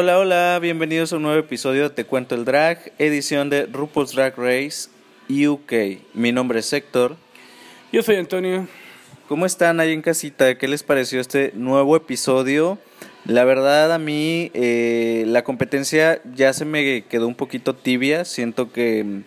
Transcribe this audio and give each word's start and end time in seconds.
Hola, 0.00 0.20
hola, 0.20 0.60
bienvenidos 0.62 1.12
a 1.12 1.16
un 1.16 1.22
nuevo 1.22 1.40
episodio 1.40 1.82
de 1.82 1.90
Te 1.90 2.04
Cuento 2.04 2.36
el 2.36 2.44
Drag, 2.44 2.92
edición 2.98 3.50
de 3.50 3.66
RuPaul's 3.66 4.12
Drag 4.12 4.32
Race 4.36 4.88
UK. 5.28 6.04
Mi 6.14 6.30
nombre 6.30 6.60
es 6.60 6.72
Héctor. 6.72 7.16
Yo 7.90 8.00
soy 8.04 8.14
Antonio. 8.14 8.68
¿Cómo 9.26 9.44
están 9.44 9.80
ahí 9.80 9.92
en 9.92 10.02
casita? 10.02 10.56
¿Qué 10.56 10.68
les 10.68 10.84
pareció 10.84 11.20
este 11.20 11.50
nuevo 11.56 11.96
episodio? 11.96 12.78
La 13.24 13.42
verdad 13.42 13.92
a 13.92 13.98
mí 13.98 14.52
eh, 14.54 15.24
la 15.26 15.42
competencia 15.42 16.22
ya 16.32 16.52
se 16.52 16.64
me 16.64 17.02
quedó 17.06 17.26
un 17.26 17.34
poquito 17.34 17.74
tibia, 17.74 18.24
siento 18.24 18.70
que 18.70 19.22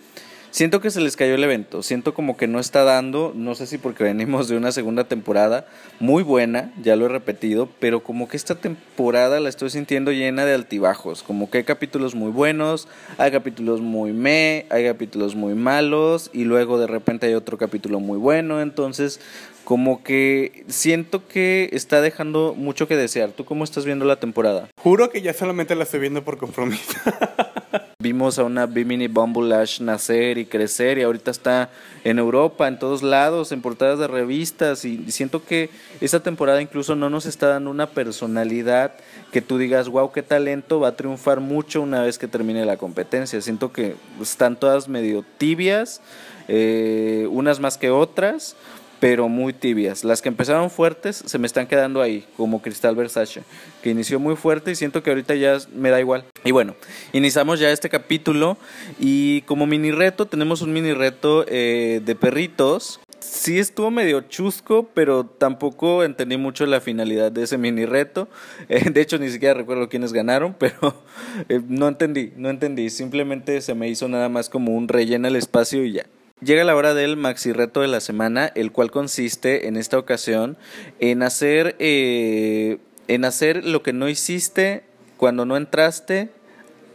Siento 0.52 0.82
que 0.82 0.92
se 0.92 1.00
les 1.00 1.16
cayó 1.16 1.36
el 1.36 1.44
evento, 1.46 1.82
siento 1.82 2.14
como 2.14 2.36
que 2.36 2.46
no 2.46 2.60
está 2.60 2.84
dando, 2.84 3.32
no 3.34 3.56
sé 3.56 3.68
si 3.68 3.78
porque 3.78 4.04
venimos 4.04 4.50
de 4.50 4.58
una 4.58 4.74
segunda 4.74 5.06
temporada 5.06 5.66
muy 6.02 6.24
buena, 6.24 6.74
ya 6.84 6.98
lo 6.98 7.06
he 7.06 7.10
repetido, 7.10 7.70
pero 7.80 8.04
como 8.04 8.28
que 8.28 8.36
esta 8.36 8.56
temporada 8.56 9.40
la 9.40 9.48
estoy 9.48 9.70
sintiendo 9.70 10.12
llena 10.12 10.44
de 10.44 10.54
altibajos, 10.54 11.24
como 11.24 11.50
que 11.50 11.60
hay 11.60 11.64
capítulos 11.64 12.16
muy 12.16 12.32
buenos, 12.32 12.90
hay 13.18 13.32
capítulos 13.32 13.80
muy 13.80 14.12
me, 14.12 14.66
hay 14.70 14.86
capítulos 14.86 15.36
muy 15.36 15.56
malos 15.56 16.30
y 16.34 16.44
luego 16.44 16.78
de 16.78 16.88
repente 16.88 17.28
hay 17.28 17.34
otro 17.34 17.58
capítulo 17.58 18.02
muy 18.02 18.18
bueno, 18.18 18.62
entonces 18.62 19.22
como 19.64 20.04
que 20.04 20.66
siento 20.68 21.30
que 21.30 21.70
está 21.72 22.02
dejando 22.02 22.56
mucho 22.58 22.90
que 22.90 22.98
desear. 22.98 23.32
¿Tú 23.32 23.46
cómo 23.46 23.64
estás 23.64 23.86
viendo 23.86 24.04
la 24.04 24.20
temporada? 24.20 24.68
Juro 24.76 25.10
que 25.10 25.22
ya 25.22 25.34
solamente 25.34 25.76
la 25.76 25.84
estoy 25.84 26.02
viendo 26.02 26.26
por 26.26 26.38
compromiso. 26.38 26.94
Vimos 28.02 28.40
a 28.40 28.44
una 28.44 28.66
Bimini 28.66 29.08
Bumble 29.08 29.56
nacer 29.80 30.40
y 30.40 30.46
crecer 30.46 30.98
y 30.98 31.04
ahorita 31.04 31.30
está 31.30 31.70
en 32.04 32.18
Europa, 32.18 32.68
en 32.68 32.80
todos 32.80 33.04
lados, 33.04 33.52
en 33.52 33.62
portadas 33.62 34.00
de 34.00 34.08
revistas 34.08 34.86
y 34.86 35.12
siento 35.12 35.46
que 35.46 35.70
esta 36.00 36.20
temporada 36.20 36.64
incluso 36.64 36.96
no 36.96 37.12
nos 37.12 37.28
está 37.28 37.48
dando 37.48 37.70
una 37.70 37.86
personalidad 37.88 38.94
que 39.32 39.42
tú 39.42 39.60
digas, 39.60 39.88
wow, 39.88 40.12
qué 40.12 40.24
talento, 40.24 40.80
va 40.80 40.90
a 40.90 40.96
triunfar 40.96 41.42
mucho 41.42 41.84
una 41.84 42.02
vez 42.02 42.18
que 42.18 42.28
termine 42.28 42.66
la 42.66 42.78
competencia. 42.78 43.40
Siento 43.40 43.72
que 43.72 43.96
están 44.20 44.56
todas 44.56 44.88
medio 44.88 45.24
tibias, 45.38 46.02
eh, 46.48 47.28
unas 47.30 47.60
más 47.60 47.78
que 47.78 47.92
otras, 47.92 48.56
pero 49.02 49.28
muy 49.28 49.52
tibias. 49.52 50.04
Las 50.04 50.22
que 50.22 50.30
empezaron 50.30 50.70
fuertes 50.70 51.24
se 51.26 51.40
me 51.40 51.48
están 51.48 51.66
quedando 51.66 52.04
ahí, 52.04 52.24
como 52.38 52.62
Cristal 52.62 52.96
Versace, 52.96 53.42
que 53.82 53.90
inició 53.90 54.20
muy 54.20 54.36
fuerte 54.36 54.70
y 54.72 54.76
siento 54.76 55.02
que 55.02 55.10
ahorita 55.10 55.34
ya 55.34 55.58
me 55.76 55.90
da 55.90 56.00
igual. 56.00 56.24
Y 56.46 56.52
bueno, 56.52 56.76
iniciamos 57.12 57.60
ya 57.60 57.72
este 57.72 57.90
capítulo 57.90 58.58
y 59.00 59.42
como 59.42 59.66
mini 59.66 59.92
reto 59.92 60.28
tenemos 60.28 60.62
un 60.62 60.72
mini 60.72 60.94
reto 60.94 61.44
eh, 61.48 62.00
de 62.06 62.16
perritos. 62.16 63.00
Sí 63.20 63.58
estuvo 63.58 63.90
medio 63.90 64.22
chusco, 64.22 64.88
pero 64.94 65.26
tampoco 65.26 66.04
entendí 66.04 66.38
mucho 66.38 66.68
la 66.68 66.80
finalidad 66.80 67.32
de 67.32 67.44
ese 67.44 67.58
mini 67.58 67.86
reto. 67.86 68.30
Eh, 68.70 68.90
de 68.90 69.02
hecho, 69.02 69.18
ni 69.18 69.30
siquiera 69.30 69.56
recuerdo 69.56 69.90
quiénes 69.90 70.14
ganaron, 70.14 70.54
pero 70.60 71.04
eh, 71.50 71.60
no 71.68 71.88
entendí, 71.88 72.32
no 72.38 72.50
entendí. 72.52 72.92
Simplemente 72.92 73.62
se 73.62 73.74
me 73.74 73.90
hizo 73.90 74.08
nada 74.08 74.30
más 74.30 74.50
como 74.50 74.76
un 74.76 74.88
relleno 74.88 75.28
el 75.28 75.36
espacio 75.36 75.84
y 75.84 75.94
ya. 75.94 76.06
Llega 76.44 76.64
la 76.64 76.76
hora 76.76 76.96
del 76.96 77.18
maxi 77.18 77.54
reto 77.54 77.82
de 77.82 77.88
la 77.88 78.00
semana, 78.00 78.52
el 78.56 78.72
cual 78.72 78.90
consiste 78.90 79.68
en 79.68 79.78
esta 79.78 80.00
ocasión 80.00 80.58
en 81.00 81.22
hacer, 81.22 81.76
eh, 81.78 82.80
en 83.08 83.26
hacer 83.26 83.64
lo 83.64 83.84
que 83.84 83.94
no 83.94 84.10
hiciste 84.10 84.84
cuando 85.18 85.46
no 85.46 85.56
entraste 85.56 86.30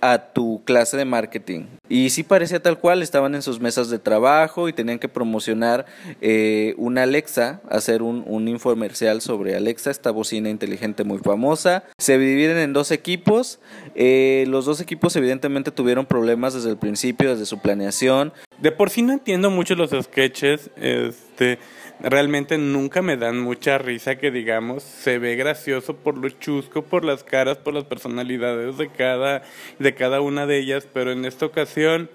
a 0.00 0.32
tu 0.32 0.62
clase 0.64 0.96
de 0.96 1.04
marketing. 1.04 1.66
Y 1.88 2.10
sí 2.10 2.22
parecía 2.22 2.60
tal 2.60 2.78
cual, 2.78 3.02
estaban 3.02 3.34
en 3.34 3.42
sus 3.42 3.60
mesas 3.60 3.88
de 3.88 3.98
trabajo 3.98 4.68
y 4.68 4.72
tenían 4.72 4.98
que 4.98 5.08
promocionar 5.08 5.86
eh, 6.20 6.74
una 6.76 7.04
Alexa, 7.04 7.60
hacer 7.70 8.02
un, 8.02 8.24
un 8.26 8.48
infomercial 8.48 9.20
sobre 9.20 9.56
Alexa, 9.56 9.90
esta 9.90 10.10
bocina 10.10 10.50
inteligente 10.50 11.04
muy 11.04 11.18
famosa. 11.18 11.84
Se 11.98 12.18
dividen 12.18 12.58
en 12.58 12.72
dos 12.72 12.90
equipos, 12.90 13.60
eh, 13.94 14.44
los 14.48 14.64
dos 14.64 14.80
equipos 14.80 15.14
evidentemente 15.16 15.70
tuvieron 15.70 16.06
problemas 16.06 16.54
desde 16.54 16.70
el 16.70 16.76
principio, 16.76 17.30
desde 17.30 17.46
su 17.46 17.58
planeación. 17.58 18.32
De 18.58 18.72
por 18.72 18.90
sí 18.90 19.02
no 19.02 19.12
entiendo 19.12 19.50
mucho 19.50 19.74
los 19.74 19.90
sketches, 19.90 20.70
este 20.76 21.58
realmente 22.00 22.58
nunca 22.58 23.02
me 23.02 23.16
dan 23.16 23.38
mucha 23.40 23.78
risa 23.78 24.16
que 24.16 24.30
digamos, 24.30 24.82
se 24.82 25.18
ve 25.18 25.36
gracioso 25.36 25.96
por 25.96 26.16
lo 26.16 26.28
chusco, 26.28 26.82
por 26.82 27.04
las 27.04 27.24
caras, 27.24 27.58
por 27.58 27.74
las 27.74 27.84
personalidades 27.84 28.76
de 28.76 28.88
cada, 28.88 29.42
de 29.78 29.94
cada 29.94 30.20
una 30.20 30.46
de 30.46 30.58
ellas, 30.58 30.86
pero 30.92 31.12
en 31.12 31.24
esta 31.24 31.46
ocasión 31.46 32.10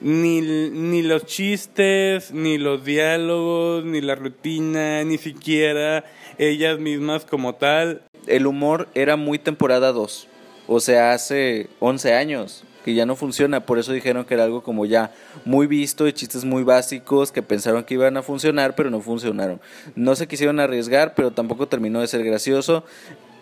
ni, 0.00 0.40
ni 0.40 1.02
los 1.02 1.26
chistes, 1.26 2.32
ni 2.32 2.58
los 2.58 2.84
diálogos, 2.84 3.84
ni 3.84 4.00
la 4.00 4.14
rutina, 4.14 5.02
ni 5.04 5.18
siquiera 5.18 6.04
ellas 6.38 6.78
mismas 6.78 7.24
como 7.24 7.54
tal. 7.54 8.02
El 8.26 8.46
humor 8.46 8.88
era 8.94 9.16
muy 9.16 9.38
temporada 9.38 9.92
2, 9.92 10.28
o 10.66 10.80
sea, 10.80 11.12
hace 11.12 11.68
11 11.80 12.14
años, 12.14 12.64
ya 12.94 13.06
no 13.06 13.16
funciona, 13.16 13.64
por 13.64 13.78
eso 13.78 13.92
dijeron 13.92 14.24
que 14.24 14.34
era 14.34 14.44
algo 14.44 14.62
como 14.62 14.86
ya 14.86 15.12
muy 15.44 15.66
visto, 15.66 16.04
de 16.04 16.14
chistes 16.14 16.44
muy 16.44 16.62
básicos 16.62 17.32
que 17.32 17.42
pensaron 17.42 17.84
que 17.84 17.94
iban 17.94 18.16
a 18.16 18.22
funcionar, 18.22 18.74
pero 18.74 18.90
no 18.90 19.00
funcionaron. 19.00 19.60
No 19.94 20.16
se 20.16 20.26
quisieron 20.26 20.60
arriesgar, 20.60 21.14
pero 21.14 21.30
tampoco 21.30 21.68
terminó 21.68 22.00
de 22.00 22.06
ser 22.06 22.24
gracioso. 22.24 22.84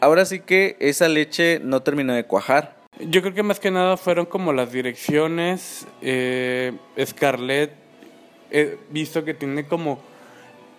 Ahora 0.00 0.24
sí 0.24 0.40
que 0.40 0.76
esa 0.78 1.08
leche 1.08 1.60
no 1.62 1.82
terminó 1.82 2.12
de 2.14 2.24
cuajar. 2.24 2.76
Yo 2.98 3.20
creo 3.22 3.34
que 3.34 3.42
más 3.42 3.60
que 3.60 3.70
nada 3.70 3.96
fueron 3.96 4.26
como 4.26 4.52
las 4.52 4.72
direcciones. 4.72 5.86
Eh, 6.00 6.72
Scarlett, 7.04 7.72
he 8.50 8.78
visto 8.90 9.24
que 9.24 9.34
tiene 9.34 9.66
como 9.66 10.00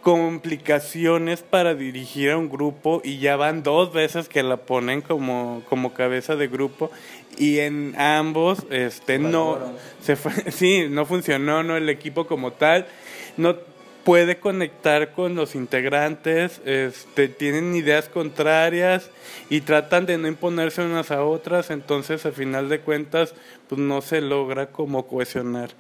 complicaciones 0.02 1.42
para 1.42 1.76
dirigir 1.76 2.32
a 2.32 2.38
un 2.38 2.50
grupo 2.50 3.02
y 3.04 3.20
ya 3.20 3.36
van 3.36 3.64
dos 3.64 3.92
veces 3.92 4.30
que 4.30 4.44
la 4.44 4.58
ponen 4.58 5.02
como, 5.02 5.64
como 5.70 5.94
cabeza 5.94 6.36
de 6.36 6.48
grupo 6.48 6.92
y 7.38 7.60
en 7.60 7.94
ambos 8.00 8.60
este 8.70 9.20
no 9.20 9.60
se 10.02 10.16
fue, 10.16 10.32
sí 10.52 10.88
no 10.90 11.06
funcionó 11.06 11.64
no 11.64 11.78
el 11.78 11.90
equipo 11.90 12.26
como 12.26 12.54
tal 12.54 12.88
no 13.36 13.58
puede 14.04 14.38
conectar 14.40 15.12
con 15.12 15.36
los 15.36 15.56
integrantes 15.56 16.62
este 16.64 17.28
tienen 17.28 17.76
ideas 17.76 18.08
contrarias 18.08 19.10
y 19.50 19.62
tratan 19.62 20.06
de 20.06 20.18
no 20.18 20.28
imponerse 20.28 20.82
unas 20.82 21.12
a 21.12 21.24
otras 21.24 21.70
entonces 21.70 22.26
al 22.26 22.34
final 22.34 22.70
de 22.70 22.80
cuentas 22.80 23.34
pues 23.68 23.82
no 23.82 24.02
se 24.02 24.22
logra 24.22 24.68
como 24.68 25.08
cohesionar 25.08 25.72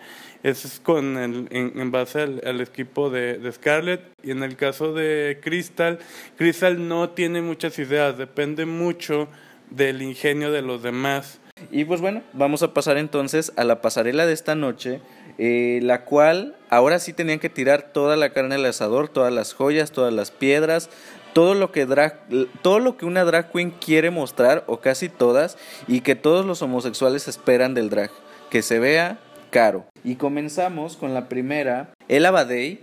eso 0.43 0.67
es 0.67 0.79
con 0.79 1.17
el, 1.17 1.47
en, 1.51 1.91
base 1.91 2.21
al, 2.21 2.61
equipo 2.61 3.09
de, 3.09 3.37
de, 3.37 3.51
Scarlett. 3.51 4.01
Y 4.23 4.31
en 4.31 4.43
el 4.43 4.55
caso 4.55 4.93
de 4.93 5.39
Crystal, 5.41 5.99
Crystal 6.37 6.87
no 6.87 7.09
tiene 7.09 7.41
muchas 7.41 7.77
ideas, 7.79 8.17
depende 8.17 8.65
mucho 8.65 9.27
del 9.69 10.01
ingenio 10.01 10.51
de 10.51 10.61
los 10.61 10.83
demás. 10.83 11.39
Y 11.71 11.85
pues 11.85 12.01
bueno, 12.01 12.21
vamos 12.33 12.61
a 12.61 12.73
pasar 12.73 12.97
entonces 12.97 13.51
a 13.55 13.63
la 13.63 13.81
pasarela 13.81 14.25
de 14.25 14.33
esta 14.33 14.55
noche, 14.55 15.01
eh, 15.37 15.79
la 15.81 16.05
cual 16.05 16.55
ahora 16.69 16.99
sí 16.99 17.13
tenían 17.13 17.39
que 17.39 17.49
tirar 17.49 17.91
toda 17.93 18.15
la 18.15 18.29
carne 18.29 18.55
al 18.55 18.65
asador, 18.65 19.09
todas 19.09 19.33
las 19.33 19.53
joyas, 19.53 19.91
todas 19.91 20.13
las 20.13 20.29
piedras, 20.29 20.89
todo 21.33 21.55
lo 21.55 21.71
que 21.71 21.85
drag, 21.85 22.19
todo 22.61 22.79
lo 22.79 22.97
que 22.97 23.05
una 23.05 23.23
drag 23.23 23.51
queen 23.51 23.71
quiere 23.71 24.11
mostrar 24.11 24.63
o 24.67 24.79
casi 24.79 25.09
todas 25.09 25.57
y 25.87 26.01
que 26.01 26.15
todos 26.15 26.45
los 26.45 26.61
homosexuales 26.61 27.27
esperan 27.27 27.73
del 27.73 27.89
drag, 27.89 28.11
que 28.49 28.61
se 28.61 28.79
vea 28.79 29.19
caro. 29.49 29.85
Y 30.03 30.15
comenzamos 30.15 30.97
con 30.97 31.13
la 31.13 31.29
primera, 31.29 31.93
El 32.07 32.25
Abadei, 32.25 32.79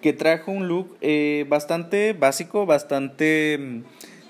que 0.00 0.12
trajo 0.12 0.52
un 0.52 0.68
look 0.68 0.96
eh, 1.00 1.46
bastante 1.48 2.12
básico, 2.12 2.66
bastante, 2.66 3.58
mm, 3.58 3.82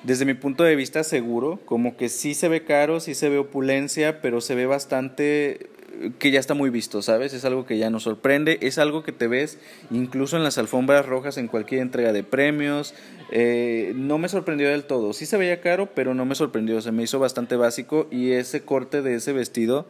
desde 0.04 0.25
mi 0.25 0.34
punto 0.34 0.65
de 0.65 0.77
vista, 0.77 1.04
seguro. 1.04 1.60
Como 1.65 1.97
que 1.97 2.09
sí 2.09 2.34
se 2.34 2.49
ve 2.49 2.65
caro, 2.65 3.00
sí 3.00 3.15
se 3.15 3.28
ve 3.28 3.38
opulencia, 3.38 4.21
pero 4.21 4.41
se 4.41 4.54
ve 4.54 4.66
bastante 4.66 5.69
que 6.18 6.30
ya 6.30 6.40
está 6.40 6.54
muy 6.54 6.70
visto, 6.70 7.02
¿sabes? 7.02 7.32
Es 7.32 7.44
algo 7.44 7.66
que 7.66 7.78
ya 7.78 7.90
nos 7.90 8.04
sorprende, 8.04 8.58
es 8.62 8.78
algo 8.78 9.02
que 9.02 9.12
te 9.12 9.26
ves 9.26 9.58
incluso 9.90 10.36
en 10.36 10.44
las 10.44 10.58
alfombras 10.58 11.06
rojas 11.06 11.38
en 11.38 11.48
cualquier 11.48 11.80
entrega 11.80 12.12
de 12.12 12.22
premios. 12.22 12.94
Eh, 13.30 13.92
no 13.97 14.18
me 14.18 14.28
sorprendió 14.28 14.68
del 14.68 14.84
todo, 14.84 15.12
sí 15.12 15.26
se 15.26 15.36
veía 15.36 15.60
caro, 15.60 15.88
pero 15.94 16.15
no 16.15 16.24
me 16.24 16.34
sorprendió, 16.34 16.80
se 16.80 16.92
me 16.92 17.03
hizo 17.03 17.18
bastante 17.18 17.56
básico 17.56 18.06
y 18.10 18.32
ese 18.32 18.62
corte 18.62 19.03
de 19.03 19.16
ese 19.16 19.32
vestido 19.32 19.86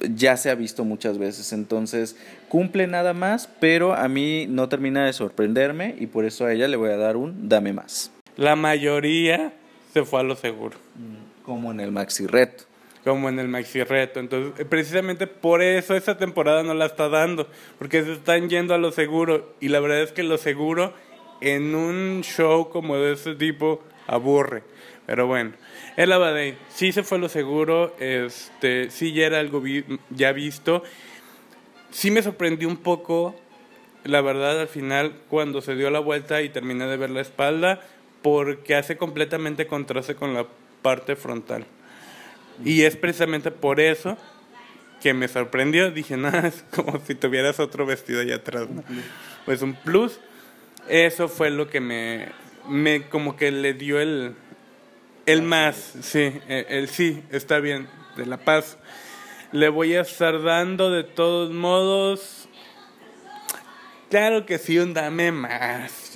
ya 0.00 0.36
se 0.36 0.50
ha 0.50 0.54
visto 0.54 0.84
muchas 0.84 1.18
veces, 1.18 1.52
entonces 1.52 2.16
cumple 2.48 2.86
nada 2.86 3.12
más, 3.12 3.48
pero 3.60 3.94
a 3.94 4.08
mí 4.08 4.46
no 4.48 4.68
termina 4.68 5.04
de 5.04 5.12
sorprenderme 5.12 5.94
y 5.98 6.06
por 6.06 6.24
eso 6.24 6.46
a 6.46 6.52
ella 6.52 6.68
le 6.68 6.76
voy 6.76 6.90
a 6.90 6.96
dar 6.96 7.16
un 7.16 7.48
dame 7.48 7.72
más. 7.72 8.10
La 8.36 8.56
mayoría 8.56 9.52
se 9.92 10.04
fue 10.04 10.20
a 10.20 10.22
lo 10.22 10.36
seguro. 10.36 10.76
Como 11.44 11.70
en 11.70 11.80
el 11.80 11.92
maxi 11.92 12.26
reto 12.26 12.64
como 13.04 13.28
en 13.28 13.38
el 13.38 13.48
Maxi 13.48 13.84
Reto. 13.84 14.18
Entonces, 14.18 14.58
eh, 14.58 14.64
precisamente 14.64 15.26
por 15.26 15.62
eso 15.62 15.94
esta 15.94 16.16
temporada 16.16 16.62
no 16.62 16.74
la 16.74 16.86
está 16.86 17.08
dando, 17.08 17.46
porque 17.78 18.02
se 18.02 18.12
están 18.12 18.48
yendo 18.48 18.74
a 18.74 18.78
lo 18.78 18.90
seguro. 18.90 19.54
Y 19.60 19.68
la 19.68 19.80
verdad 19.80 20.00
es 20.00 20.12
que 20.12 20.22
lo 20.22 20.38
seguro 20.38 20.94
en 21.40 21.74
un 21.74 22.22
show 22.22 22.70
como 22.70 22.96
de 22.96 23.12
ese 23.12 23.34
tipo 23.34 23.82
aburre. 24.06 24.62
Pero 25.06 25.26
bueno, 25.26 25.52
el 25.98 26.12
Abadei 26.12 26.56
sí 26.70 26.92
se 26.92 27.02
fue 27.02 27.18
lo 27.18 27.28
seguro, 27.28 27.94
este, 28.00 28.90
sí 28.90 29.12
ya 29.12 29.26
era 29.26 29.38
algo 29.38 29.62
ya 30.08 30.32
visto. 30.32 30.82
Sí 31.90 32.10
me 32.10 32.22
sorprendió 32.22 32.68
un 32.68 32.78
poco, 32.78 33.36
la 34.04 34.22
verdad, 34.22 34.62
al 34.62 34.68
final, 34.68 35.12
cuando 35.28 35.60
se 35.60 35.76
dio 35.76 35.90
la 35.90 35.98
vuelta 35.98 36.40
y 36.40 36.48
terminé 36.48 36.86
de 36.86 36.96
ver 36.96 37.10
la 37.10 37.20
espalda, 37.20 37.82
porque 38.22 38.74
hace 38.74 38.96
completamente 38.96 39.66
contraste 39.66 40.14
con 40.14 40.32
la 40.32 40.46
parte 40.80 41.16
frontal 41.16 41.66
Y 42.62 42.82
es 42.82 42.96
precisamente 42.96 43.50
por 43.50 43.80
eso 43.80 44.18
que 45.02 45.14
me 45.14 45.28
sorprendió. 45.28 45.90
Dije, 45.90 46.16
no, 46.16 46.28
es 46.28 46.64
como 46.74 47.00
si 47.06 47.14
tuvieras 47.14 47.60
otro 47.60 47.86
vestido 47.86 48.20
allá 48.20 48.36
atrás. 48.36 48.66
Pues 49.44 49.62
un 49.62 49.74
plus. 49.74 50.20
Eso 50.88 51.28
fue 51.28 51.50
lo 51.50 51.68
que 51.68 51.80
me, 51.80 52.28
me 52.68 53.08
como 53.08 53.36
que 53.36 53.50
le 53.50 53.72
dio 53.72 54.00
el, 54.00 54.34
el 55.26 55.42
más, 55.42 55.94
sí, 56.02 56.32
el, 56.46 56.66
el 56.68 56.88
sí, 56.88 57.22
está 57.30 57.58
bien, 57.58 57.88
de 58.16 58.26
la 58.26 58.36
paz. 58.36 58.76
Le 59.52 59.68
voy 59.68 59.94
a 59.94 60.02
estar 60.02 60.42
dando 60.42 60.90
de 60.90 61.04
todos 61.04 61.52
modos. 61.52 62.48
Claro 64.10 64.44
que 64.44 64.58
sí, 64.58 64.78
un 64.78 64.92
dame 64.92 65.32
más. 65.32 66.12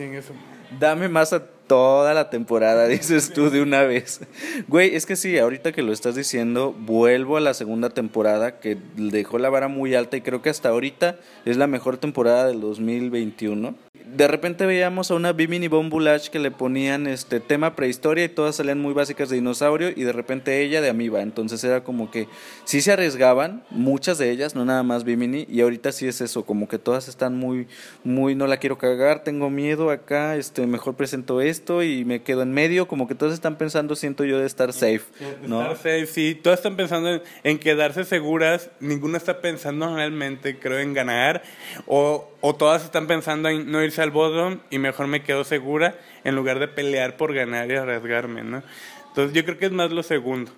Dame 0.78 1.08
más 1.08 1.32
a 1.32 1.46
toda 1.68 2.14
la 2.14 2.30
temporada, 2.30 2.86
dices 2.88 3.32
tú 3.32 3.50
de 3.50 3.62
una 3.62 3.82
vez. 3.82 4.20
Güey, 4.66 4.96
es 4.96 5.06
que 5.06 5.14
sí, 5.14 5.38
ahorita 5.38 5.72
que 5.72 5.82
lo 5.82 5.92
estás 5.92 6.16
diciendo, 6.16 6.74
vuelvo 6.76 7.36
a 7.36 7.40
la 7.40 7.54
segunda 7.54 7.90
temporada 7.90 8.58
que 8.58 8.76
dejó 8.96 9.38
la 9.38 9.50
vara 9.50 9.68
muy 9.68 9.94
alta 9.94 10.16
y 10.16 10.22
creo 10.22 10.42
que 10.42 10.50
hasta 10.50 10.70
ahorita 10.70 11.16
es 11.44 11.56
la 11.56 11.66
mejor 11.66 11.98
temporada 11.98 12.48
del 12.48 12.60
2021. 12.60 13.74
De 14.06 14.28
repente 14.28 14.66
veíamos 14.66 15.10
a 15.10 15.14
una 15.14 15.32
Bimini 15.32 15.68
Bombulash 15.68 16.28
que 16.28 16.38
le 16.38 16.50
ponían 16.50 17.06
este 17.06 17.40
tema 17.40 17.76
prehistoria 17.76 18.24
y 18.24 18.28
todas 18.28 18.56
salían 18.56 18.80
muy 18.80 18.94
básicas 18.94 19.28
de 19.28 19.36
dinosaurio 19.36 19.90
y 19.94 20.02
de 20.02 20.12
repente 20.12 20.62
ella 20.62 20.80
de 20.80 20.88
amiba. 20.88 21.20
Entonces 21.20 21.62
era 21.64 21.84
como 21.84 22.10
que 22.10 22.28
sí 22.64 22.80
se 22.80 22.92
arriesgaban, 22.92 23.64
muchas 23.70 24.18
de 24.18 24.30
ellas, 24.30 24.54
no 24.54 24.64
nada 24.64 24.82
más 24.82 25.04
Bimini, 25.04 25.46
y 25.48 25.60
ahorita 25.60 25.92
sí 25.92 26.08
es 26.08 26.20
eso, 26.20 26.44
como 26.44 26.68
que 26.68 26.78
todas 26.78 27.08
están 27.08 27.36
muy, 27.36 27.66
muy, 28.04 28.34
no 28.34 28.46
la 28.46 28.56
quiero 28.56 28.78
cagar, 28.78 29.24
tengo 29.24 29.50
miedo 29.50 29.90
acá, 29.90 30.36
este, 30.36 30.66
mejor 30.66 30.94
presento 30.94 31.40
esto 31.40 31.82
y 31.82 32.04
me 32.04 32.22
quedo 32.22 32.42
en 32.42 32.52
medio, 32.52 32.88
como 32.88 33.08
que 33.08 33.14
todas 33.14 33.34
están 33.34 33.56
pensando, 33.56 33.96
siento 33.96 34.24
yo, 34.24 34.38
de 34.38 34.46
estar 34.46 34.72
safe, 34.72 35.02
¿no? 35.46 35.62
Estar 35.62 35.76
safe, 35.76 36.06
sí. 36.06 36.34
Todas 36.34 36.58
están 36.58 36.76
pensando 36.76 37.12
en, 37.12 37.22
en 37.44 37.58
quedarse 37.58 38.04
seguras. 38.04 38.70
Ninguna 38.80 39.18
está 39.18 39.40
pensando 39.40 39.94
realmente, 39.94 40.58
creo, 40.58 40.78
en 40.78 40.94
ganar. 40.94 41.42
O, 41.86 42.28
o 42.40 42.54
todas 42.54 42.84
están 42.84 43.06
pensando 43.06 43.48
en 43.48 43.70
no 43.70 43.82
irse 43.82 44.02
al 44.02 44.10
bottom 44.10 44.58
y 44.70 44.78
mejor 44.78 45.06
me 45.06 45.22
quedo 45.22 45.44
segura 45.44 45.96
en 46.24 46.34
lugar 46.36 46.58
de 46.58 46.68
pelear 46.68 47.16
por 47.16 47.34
ganar 47.34 47.70
y 47.70 47.74
arriesgarme, 47.74 48.42
¿no? 48.42 48.62
Entonces 49.08 49.34
yo 49.34 49.44
creo 49.44 49.58
que 49.58 49.66
es 49.66 49.72
más 49.72 49.90
lo 49.90 50.02
segundo. 50.02 50.52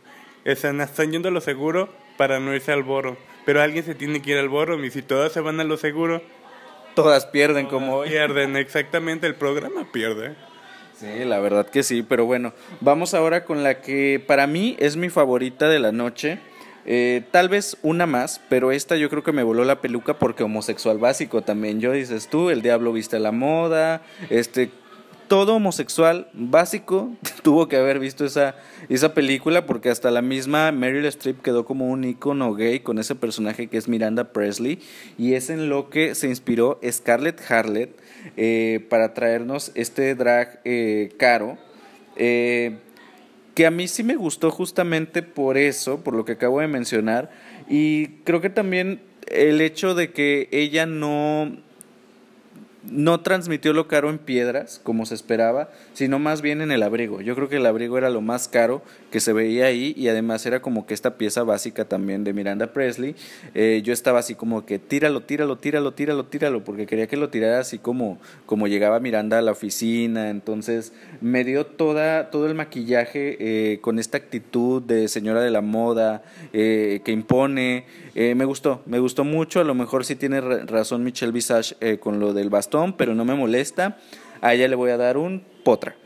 Están, 0.44 0.81
están 0.81 1.12
yendo 1.12 1.29
a 1.29 1.32
lo 1.32 1.41
seguro 1.41 1.88
para 2.17 2.41
no 2.41 2.55
irse 2.55 2.73
al 2.73 2.82
boro. 2.82 3.17
Pero 3.47 3.62
alguien 3.62 3.85
se 3.85 3.94
tiene 3.94 4.21
que 4.21 4.32
ir 4.32 4.38
al 4.38 4.49
boro 4.49 4.82
y 4.85 4.91
si 4.91 5.03
todas 5.03 5.32
se 5.32 5.41
van 5.41 5.61
a 5.61 5.65
lo 5.65 5.77
seguro, 5.77 6.23
Todas 6.94 7.27
pierden 7.27 7.67
como 7.67 7.97
hoy. 7.97 8.09
pierden. 8.09 8.56
Exactamente, 8.56 9.26
el 9.26 9.35
programa 9.35 9.91
pierde. 9.93 10.35
Sí, 10.99 11.25
la 11.25 11.38
verdad 11.38 11.67
que 11.67 11.83
sí, 11.83 12.03
pero 12.03 12.26
bueno, 12.26 12.53
vamos 12.81 13.15
ahora 13.15 13.44
con 13.44 13.62
la 13.62 13.81
que 13.81 14.23
para 14.26 14.47
mí 14.47 14.76
es 14.79 14.97
mi 14.97 15.09
favorita 15.09 15.69
de 15.69 15.79
la 15.79 15.93
noche. 15.93 16.41
Eh, 16.87 17.23
tal 17.31 17.49
vez 17.49 17.77
una 17.82 18.06
más, 18.06 18.41
pero 18.49 18.73
esta 18.73 18.97
yo 18.97 19.11
creo 19.11 19.23
que 19.23 19.32
me 19.32 19.43
voló 19.43 19.65
la 19.65 19.81
peluca 19.81 20.19
porque 20.19 20.43
homosexual 20.43 20.99
básico 20.99 21.43
también. 21.43 21.81
Yo 21.81 21.93
dices 21.93 22.29
tú, 22.29 22.50
el 22.50 22.62
diablo 22.62 22.93
viste 22.93 23.19
la 23.19 23.32
moda, 23.32 24.03
este, 24.31 24.71
todo 25.31 25.55
homosexual 25.55 26.27
básico 26.32 27.12
tuvo 27.44 27.69
que 27.69 27.77
haber 27.77 28.00
visto 28.00 28.25
esa, 28.25 28.56
esa 28.88 29.15
película 29.15 29.65
porque 29.65 29.88
hasta 29.88 30.11
la 30.11 30.23
misma 30.23 30.73
Meryl 30.73 31.06
Streep 31.06 31.41
quedó 31.41 31.65
como 31.65 31.88
un 31.88 32.03
icono 32.03 32.53
gay 32.53 32.81
con 32.81 32.99
ese 32.99 33.15
personaje 33.15 33.69
que 33.69 33.79
es 33.79 33.87
Miranda 33.87 34.33
Presley 34.33 34.81
y 35.19 35.35
es 35.35 35.49
en 35.49 35.69
lo 35.69 35.88
que 35.88 36.17
se 36.17 36.26
inspiró 36.26 36.81
Scarlett 36.85 37.41
Harlett 37.49 37.97
eh, 38.37 38.85
para 38.91 39.15
traernos 39.15 39.71
este 39.76 40.17
drag 40.17 40.61
eh, 40.65 41.11
caro. 41.17 41.59
Eh, 42.17 42.79
que 43.61 43.67
a 43.67 43.71
mí 43.71 43.89
sí 43.89 44.03
me 44.03 44.17
gustó 44.17 44.51
justamente 44.51 45.23
por 45.23 45.59
eso, 45.59 46.03
por 46.03 46.15
lo 46.15 46.25
que 46.25 46.33
acabo 46.33 46.61
de 46.61 46.67
mencionar, 46.67 47.31
y 47.69 48.07
creo 48.25 48.41
que 48.41 48.49
también 48.49 49.03
el 49.27 49.61
hecho 49.61 49.95
de 49.95 50.12
que 50.12 50.49
ella 50.51 50.87
no 50.87 51.59
no 52.88 53.21
transmitió 53.21 53.73
lo 53.73 53.88
caro 53.88 54.09
en 54.09 54.19
piedras, 54.19 54.81
como 54.82 55.05
se 55.05 55.15
esperaba, 55.15 55.69
sino 55.93 56.19
más 56.19 56.41
bien 56.41 56.61
en 56.62 56.71
el 56.73 56.82
abrigo. 56.82 57.21
Yo 57.21 57.35
creo 57.35 57.49
que 57.49 57.56
el 57.56 57.67
abrigo 57.67 57.99
era 57.99 58.09
lo 58.09 58.21
más 58.21 58.49
caro 58.49 58.82
que 59.11 59.21
se 59.21 59.32
veía 59.32 59.67
ahí 59.67 59.93
y 59.97 60.09
además 60.09 60.47
era 60.47 60.62
como 60.62 60.87
que 60.87 60.94
esta 60.94 61.17
pieza 61.19 61.43
básica 61.43 61.85
también 61.85 62.25
de 62.25 62.32
Miranda 62.32 62.73
Presley. 62.73 63.17
Eh, 63.55 63.82
yo 63.85 63.93
estaba 63.93 64.21
así 64.21 64.35
como 64.35 64.65
que 64.65 64.79
tíralo, 64.79 65.21
tíralo, 65.23 65.59
tíralo, 65.59 65.93
tíralo, 65.93 66.25
tíralo, 66.25 66.65
porque 66.65 66.87
quería 66.87 67.06
que 67.06 67.17
lo 67.17 67.29
tirara 67.29 67.61
así 67.61 67.79
como, 67.79 68.19
como 68.47 68.67
llegaba 68.67 68.99
Miranda 69.00 69.38
a 69.38 69.43
la 69.43 69.53
oficina. 69.53 70.31
Entonces 70.31 70.93
me 71.21 71.44
dio 71.44 71.67
toda, 71.67 72.31
todo 72.31 72.47
el 72.47 72.55
maquillaje 72.55 73.37
eh, 73.41 73.79
con 73.81 73.99
esta 73.99 74.17
actitud 74.17 74.81
de 74.83 75.09
señora 75.09 75.43
de 75.43 75.50
la 75.50 75.61
moda 75.61 76.23
eh, 76.53 77.00
que 77.05 77.12
impone. 77.12 77.85
Eh, 78.15 78.35
me 78.35 78.44
gustó, 78.44 78.83
me 78.87 78.99
gustó 79.00 79.25
mucho. 79.25 79.61
A 79.61 79.65
lo 79.65 79.75
mejor 79.75 80.05
sí 80.05 80.17
tiene 80.17 80.41
ra- 80.41 80.65
razón 80.67 81.05
Michelle 81.05 81.33
Visage 81.33 81.75
eh, 81.81 81.99
con 81.99 82.21
lo 82.21 82.33
del 82.33 82.49
bastón, 82.50 82.69
pero 82.96 83.14
no 83.14 83.25
me 83.25 83.34
molesta. 83.34 83.99
A 84.40 84.55
ella 84.55 84.69
le 84.69 84.76
voy 84.76 84.90
a 84.90 84.96
dar 84.96 85.17
un 85.17 85.44
potra. 85.64 85.96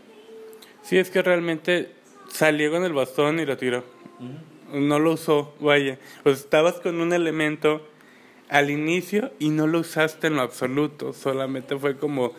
Sí, 0.82 0.98
es 0.98 1.10
que 1.10 1.22
realmente 1.22 1.92
salió 2.28 2.70
con 2.70 2.84
el 2.84 2.92
bastón 2.92 3.40
y 3.40 3.46
lo 3.46 3.56
tiró. 3.56 3.84
No 4.72 4.98
lo 4.98 5.12
usó, 5.12 5.54
vaya. 5.60 5.98
Sea, 6.24 6.32
estabas 6.32 6.74
con 6.74 7.00
un 7.00 7.12
elemento 7.12 7.86
al 8.48 8.70
inicio 8.70 9.32
y 9.38 9.50
no 9.50 9.66
lo 9.66 9.80
usaste 9.80 10.26
en 10.26 10.36
lo 10.36 10.42
absoluto. 10.42 11.12
Solamente 11.12 11.76
fue 11.76 11.96
como 11.96 12.32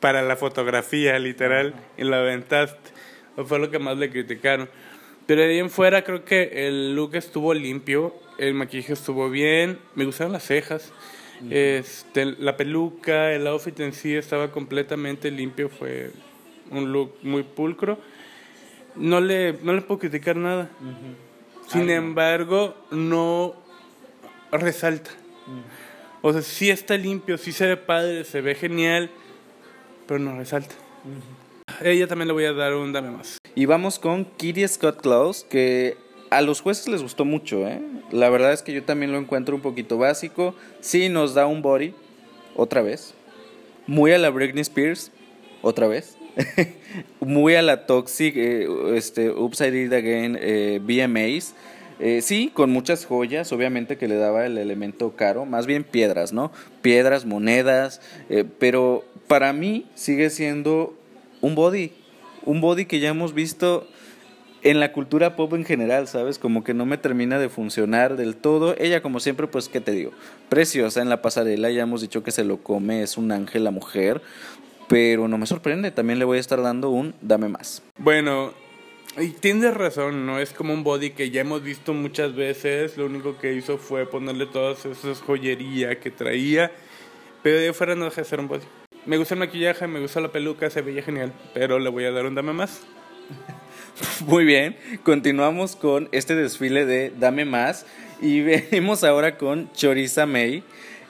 para 0.00 0.22
la 0.22 0.36
fotografía, 0.36 1.18
literal, 1.18 1.74
y 1.96 2.04
lo 2.04 2.16
aventaste. 2.16 2.90
Fue 3.46 3.58
lo 3.58 3.70
que 3.70 3.78
más 3.78 3.96
le 3.96 4.10
criticaron. 4.10 4.68
Pero 5.26 5.40
de 5.40 5.48
ahí 5.48 5.58
en 5.58 5.70
fuera 5.70 6.04
creo 6.04 6.24
que 6.24 6.68
el 6.68 6.94
look 6.94 7.14
estuvo 7.14 7.54
limpio, 7.54 8.14
el 8.38 8.54
maquillaje 8.54 8.92
estuvo 8.92 9.30
bien, 9.30 9.78
me 9.94 10.04
gustaron 10.04 10.32
las 10.32 10.44
cejas. 10.44 10.92
Este, 11.50 12.24
la 12.24 12.56
peluca, 12.56 13.32
el 13.32 13.46
outfit 13.46 13.78
en 13.80 13.92
sí 13.92 14.14
estaba 14.14 14.50
completamente 14.50 15.30
limpio, 15.30 15.68
fue 15.68 16.10
un 16.70 16.92
look 16.92 17.14
muy 17.22 17.42
pulcro. 17.42 17.98
No 18.96 19.20
le, 19.20 19.54
no 19.62 19.72
le 19.72 19.82
puedo 19.82 20.00
criticar 20.00 20.36
nada. 20.36 20.70
Sin 21.68 21.90
embargo, 21.90 22.76
no 22.90 23.54
resalta. 24.52 25.10
O 26.22 26.32
sea, 26.32 26.42
sí 26.42 26.70
está 26.70 26.96
limpio, 26.96 27.36
sí 27.36 27.52
se 27.52 27.66
ve 27.66 27.76
padre, 27.76 28.24
se 28.24 28.40
ve 28.40 28.54
genial, 28.54 29.10
pero 30.06 30.20
no 30.20 30.36
resalta. 30.36 30.74
Ella 31.82 32.06
también 32.06 32.28
le 32.28 32.34
voy 32.34 32.44
a 32.44 32.52
dar 32.52 32.74
un 32.74 32.92
dame 32.92 33.10
más. 33.10 33.38
Y 33.54 33.66
vamos 33.66 33.98
con 33.98 34.24
Kitty 34.24 34.66
Scott 34.68 35.00
Claus, 35.00 35.44
que 35.44 35.96
a 36.36 36.40
los 36.42 36.60
jueces 36.60 36.88
les 36.88 37.02
gustó 37.02 37.24
mucho, 37.24 37.66
¿eh? 37.66 37.80
La 38.10 38.28
verdad 38.28 38.52
es 38.52 38.62
que 38.62 38.72
yo 38.72 38.82
también 38.82 39.12
lo 39.12 39.18
encuentro 39.18 39.54
un 39.54 39.62
poquito 39.62 39.98
básico. 39.98 40.54
Sí 40.80 41.08
nos 41.08 41.34
da 41.34 41.46
un 41.46 41.62
body, 41.62 41.94
otra 42.56 42.82
vez. 42.82 43.14
Muy 43.86 44.12
a 44.12 44.18
la 44.18 44.30
Britney 44.30 44.62
Spears, 44.62 45.12
otra 45.62 45.86
vez. 45.86 46.16
Muy 47.20 47.54
a 47.54 47.62
la 47.62 47.86
Toxic, 47.86 48.34
eh, 48.36 48.66
este, 48.94 49.30
Upside 49.30 49.84
It 49.84 49.92
Again, 49.92 50.38
eh, 50.40 50.80
VMAs. 50.82 51.54
Eh, 52.00 52.22
sí, 52.22 52.50
con 52.52 52.70
muchas 52.70 53.06
joyas, 53.06 53.52
obviamente 53.52 53.96
que 53.96 54.08
le 54.08 54.16
daba 54.16 54.46
el 54.46 54.58
elemento 54.58 55.14
caro, 55.14 55.46
más 55.46 55.66
bien 55.66 55.84
piedras, 55.84 56.32
¿no? 56.32 56.50
Piedras, 56.82 57.24
monedas, 57.24 58.00
eh, 58.28 58.44
pero 58.58 59.04
para 59.28 59.52
mí 59.52 59.86
sigue 59.94 60.30
siendo 60.30 60.94
un 61.40 61.54
body, 61.54 61.92
un 62.44 62.60
body 62.60 62.86
que 62.86 62.98
ya 62.98 63.10
hemos 63.10 63.32
visto 63.32 63.86
en 64.64 64.80
la 64.80 64.92
cultura 64.92 65.36
pop 65.36 65.52
en 65.52 65.64
general, 65.64 66.08
¿sabes? 66.08 66.38
Como 66.38 66.64
que 66.64 66.72
no 66.72 66.86
me 66.86 66.96
termina 66.96 67.38
de 67.38 67.50
funcionar 67.50 68.16
del 68.16 68.34
todo. 68.34 68.74
Ella, 68.78 69.02
como 69.02 69.20
siempre, 69.20 69.46
pues, 69.46 69.68
¿qué 69.68 69.80
te 69.80 69.92
digo? 69.92 70.12
Preciosa 70.48 71.02
en 71.02 71.10
la 71.10 71.22
pasarela, 71.22 71.70
ya 71.70 71.82
hemos 71.82 72.00
dicho 72.00 72.24
que 72.24 72.30
se 72.30 72.44
lo 72.44 72.56
come, 72.56 73.02
es 73.02 73.18
un 73.18 73.30
ángel 73.30 73.62
la 73.62 73.70
mujer, 73.70 74.22
pero 74.88 75.28
no 75.28 75.36
me 75.36 75.46
sorprende, 75.46 75.90
también 75.90 76.18
le 76.18 76.24
voy 76.24 76.38
a 76.38 76.40
estar 76.40 76.62
dando 76.62 76.88
un 76.88 77.14
dame 77.20 77.48
más. 77.48 77.82
Bueno, 77.98 78.54
y 79.18 79.28
tienes 79.28 79.74
razón, 79.74 80.24
no 80.24 80.38
es 80.38 80.54
como 80.54 80.72
un 80.72 80.82
body 80.82 81.10
que 81.10 81.30
ya 81.30 81.42
hemos 81.42 81.62
visto 81.62 81.92
muchas 81.92 82.34
veces. 82.34 82.96
Lo 82.96 83.04
único 83.04 83.36
que 83.36 83.52
hizo 83.52 83.76
fue 83.76 84.06
ponerle 84.06 84.46
todas 84.46 84.86
esas 84.86 85.20
joyería 85.20 86.00
que 86.00 86.10
traía, 86.10 86.72
pero 87.42 87.58
de 87.58 87.72
fuera 87.74 87.94
no 87.94 88.06
deja 88.06 88.22
de 88.22 88.24
ser 88.26 88.40
un 88.40 88.48
body. 88.48 88.64
Me 89.04 89.18
gusta 89.18 89.34
el 89.34 89.40
maquillaje, 89.40 89.86
me 89.86 90.00
gusta 90.00 90.22
la 90.22 90.32
peluca, 90.32 90.70
se 90.70 90.80
veía 90.80 91.02
genial, 91.02 91.34
pero 91.52 91.78
le 91.78 91.90
voy 91.90 92.04
a 92.06 92.10
dar 92.10 92.24
un 92.24 92.34
dame 92.34 92.54
más. 92.54 92.80
Muy 94.26 94.44
bien, 94.44 94.76
continuamos 95.04 95.76
con 95.76 96.08
este 96.10 96.34
desfile 96.34 96.84
de 96.84 97.12
Dame 97.18 97.44
Más 97.44 97.86
y 98.20 98.40
venimos 98.42 99.04
ahora 99.04 99.36
con 99.38 99.70
Choriza 99.72 100.26
May, 100.26 100.64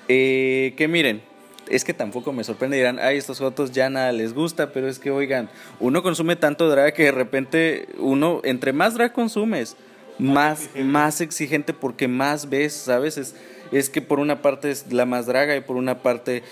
eh, 0.09 0.75
que 0.77 0.87
miren, 0.87 1.23
es 1.69 1.83
que 1.83 1.95
tampoco 1.95 2.33
me 2.33 2.45
sorprende, 2.45 2.77
dirán, 2.77 2.99
ay, 2.99 3.17
estos 3.17 3.39
fotos 3.39 3.73
ya 3.73 3.89
nada 3.89 4.13
les 4.13 4.35
gusta, 4.35 4.73
pero 4.73 4.87
es 4.87 4.99
que, 4.99 5.11
oigan, 5.11 5.49
uno 5.81 6.03
consume 6.03 6.37
tanto 6.37 6.69
drag 6.69 6.93
que 6.93 7.05
de 7.05 7.13
repente 7.13 7.89
uno, 7.99 8.43
entre 8.45 8.75
más 8.75 8.95
drag 8.95 9.13
consumes, 9.13 9.77
más, 10.19 10.69
más 10.77 11.23
exigente 11.23 11.73
porque 11.73 12.07
más 12.07 12.51
ves, 12.51 12.75
¿sabes? 12.75 13.17
Es, 13.17 13.35
es 13.73 13.89
que 13.89 14.03
por 14.03 14.21
una 14.21 14.43
parte 14.43 14.71
es 14.71 14.93
la 14.93 15.07
más 15.07 15.27
draga 15.27 15.57
y 15.57 15.63
por 15.63 15.77
una 15.77 16.03
parte 16.03 16.43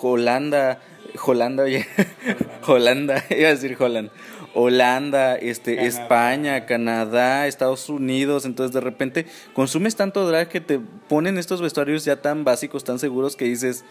Holanda, 0.00 0.80
Holanda, 1.24 1.64
oye. 1.64 1.86
Holanda, 2.66 3.24
iba 3.30 3.48
a 3.48 3.52
decir 3.52 3.76
Holland. 3.78 4.10
Holanda, 4.54 5.36
este, 5.36 5.76
Canadá. 5.76 5.88
España, 5.88 6.66
Canadá, 6.66 7.46
Estados 7.46 7.88
Unidos. 7.88 8.44
Entonces, 8.44 8.72
de 8.72 8.80
repente, 8.80 9.26
consumes 9.54 9.96
tanto 9.96 10.26
drag 10.26 10.48
que 10.48 10.60
te 10.60 10.80
ponen 11.08 11.38
estos 11.38 11.60
vestuarios 11.60 12.04
ya 12.04 12.20
tan 12.22 12.44
básicos, 12.44 12.84
tan 12.84 12.98
seguros 12.98 13.36
que 13.36 13.46
dices, 13.46 13.84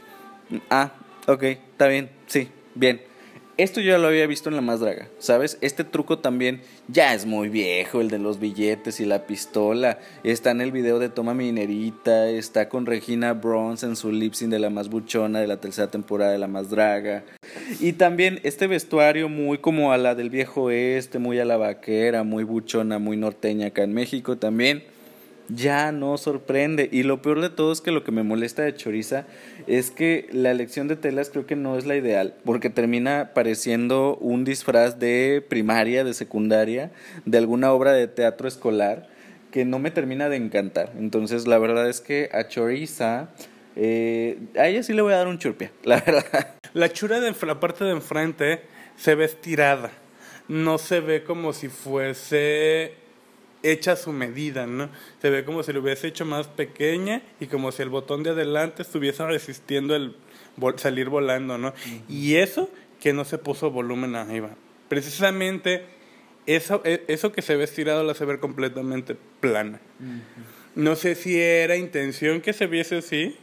ah, 0.70 0.92
ok, 1.28 1.44
está 1.44 1.88
bien, 1.88 2.10
sí, 2.28 2.50
bien. 2.76 3.09
Esto 3.60 3.82
yo 3.82 3.92
ya 3.92 3.98
lo 3.98 4.08
había 4.08 4.26
visto 4.26 4.48
en 4.48 4.56
la 4.56 4.62
más 4.62 4.80
draga, 4.80 5.10
¿sabes? 5.18 5.58
Este 5.60 5.84
truco 5.84 6.20
también 6.20 6.62
ya 6.88 7.14
es 7.14 7.26
muy 7.26 7.50
viejo, 7.50 8.00
el 8.00 8.10
de 8.10 8.18
los 8.18 8.40
billetes 8.40 9.02
y 9.02 9.06
la 9.06 9.28
pistola. 9.28 10.00
Está 10.24 10.52
en 10.52 10.62
el 10.62 10.72
video 10.72 10.98
de 10.98 11.10
Toma 11.10 11.34
Minerita, 11.34 12.30
está 12.30 12.70
con 12.70 12.86
Regina 12.86 13.34
Bronze 13.34 13.86
en 13.86 13.98
su 13.98 14.14
lip 14.14 14.34
sync 14.34 14.52
de 14.52 14.60
la 14.60 14.70
más 14.70 14.88
buchona 14.88 15.42
de 15.42 15.48
la 15.48 15.60
tercera 15.60 15.92
temporada 15.92 16.32
de 16.32 16.38
la 16.38 16.48
más 16.48 16.70
draga. 16.70 17.26
Y 17.82 17.92
también 17.92 18.40
este 18.44 18.66
vestuario 18.66 19.28
muy 19.28 19.58
como 19.58 19.92
a 19.92 19.98
la 19.98 20.16
del 20.16 20.30
viejo 20.30 20.62
oeste, 20.62 21.20
muy 21.20 21.38
a 21.38 21.44
la 21.44 21.58
vaquera, 21.58 22.24
muy 22.24 22.46
buchona, 22.46 22.98
muy 22.98 23.18
norteña 23.18 23.68
acá 23.68 23.84
en 23.84 23.92
México 23.92 24.38
también 24.38 24.84
ya 25.50 25.92
no 25.92 26.18
sorprende. 26.18 26.90
Y 26.92 27.04
lo 27.04 27.22
peor 27.22 27.42
de 27.42 27.50
todo 27.50 27.72
es 27.72 27.82
que 27.82 27.92
lo 27.92 28.04
que 28.04 28.12
me 28.12 28.24
molesta 28.24 28.64
de 28.64 28.76
Choriza 28.76 29.26
es 29.68 29.92
que 29.92 30.28
la 30.32 30.52
elección 30.52 30.88
de 30.88 30.96
telas 30.96 31.30
creo 31.30 31.46
que 31.46 31.56
no 31.56 31.78
es 31.78 31.86
la 31.86 31.96
ideal, 31.96 32.36
porque 32.46 32.70
termina 32.70 33.32
pareciendo 33.34 34.18
un 34.18 34.46
disfraz 34.46 35.00
de 35.00 35.44
primaria, 35.48 36.04
de 36.04 36.14
secundaria, 36.14 36.92
de 37.26 37.38
alguna 37.38 37.72
obra 37.74 37.94
de 37.94 38.08
teatro 38.08 38.48
escolar 38.48 39.10
que 39.52 39.66
no 39.66 39.80
me 39.80 39.92
termina 39.92 40.30
de 40.30 40.38
encantar. 40.38 40.94
Entonces 40.98 41.48
la 41.48 41.58
verdad 41.58 41.90
es 41.90 42.02
que 42.02 42.30
a 42.32 42.48
Choriza, 42.48 43.30
eh, 43.76 44.38
a 44.58 44.68
ella 44.68 44.84
sí 44.84 44.94
le 44.94 45.02
voy 45.02 45.14
a 45.14 45.18
dar 45.18 45.28
un 45.28 45.40
churpia, 45.40 45.72
la 45.84 46.02
verdad. 46.02 46.56
La 46.74 46.92
chura 46.92 47.20
de 47.20 47.34
la 47.46 47.60
parte 47.60 47.84
de 47.84 47.92
enfrente 47.92 48.62
se 48.96 49.16
ve 49.16 49.26
estirada. 49.26 49.92
No 50.48 50.78
se 50.78 51.00
ve 51.00 51.24
como 51.24 51.54
si 51.54 51.68
fuese 51.68 52.94
hecha 53.64 53.96
su 53.96 54.12
medida, 54.14 54.66
¿no? 54.68 54.90
Se 55.22 55.30
ve 55.30 55.44
como 55.44 55.64
si 55.64 55.74
lo 55.74 55.82
hubiese 55.82 56.08
hecho 56.08 56.26
más 56.26 56.48
pequeña 56.48 57.22
y 57.40 57.48
como 57.48 57.72
si 57.72 57.82
el 57.82 57.90
botón 57.90 58.24
de 58.24 58.30
adelante 58.32 58.82
estuviese 58.84 59.26
resistiendo 59.26 59.96
el 59.96 60.16
vol- 60.58 60.78
salir 60.78 61.10
volando, 61.10 61.58
¿no? 61.58 61.74
Y 62.08 62.36
eso 62.36 62.70
que 63.02 63.14
no 63.14 63.26
se 63.26 63.38
puso 63.38 63.72
volumen 63.72 64.16
arriba. 64.16 64.50
Precisamente 64.88 65.84
eso, 66.46 66.82
e- 66.86 67.04
eso 67.08 67.32
que 67.32 67.42
se 67.42 67.56
ve 67.56 67.64
estirado 67.64 68.04
la 68.04 68.12
hace 68.14 68.26
ver 68.26 68.40
completamente 68.40 69.16
plana. 69.40 69.80
No 70.76 70.96
sé 70.96 71.16
si 71.16 71.40
era 71.40 71.76
intención 71.76 72.42
que 72.42 72.54
se 72.54 72.68
viese 72.68 72.98
así. 72.98 73.36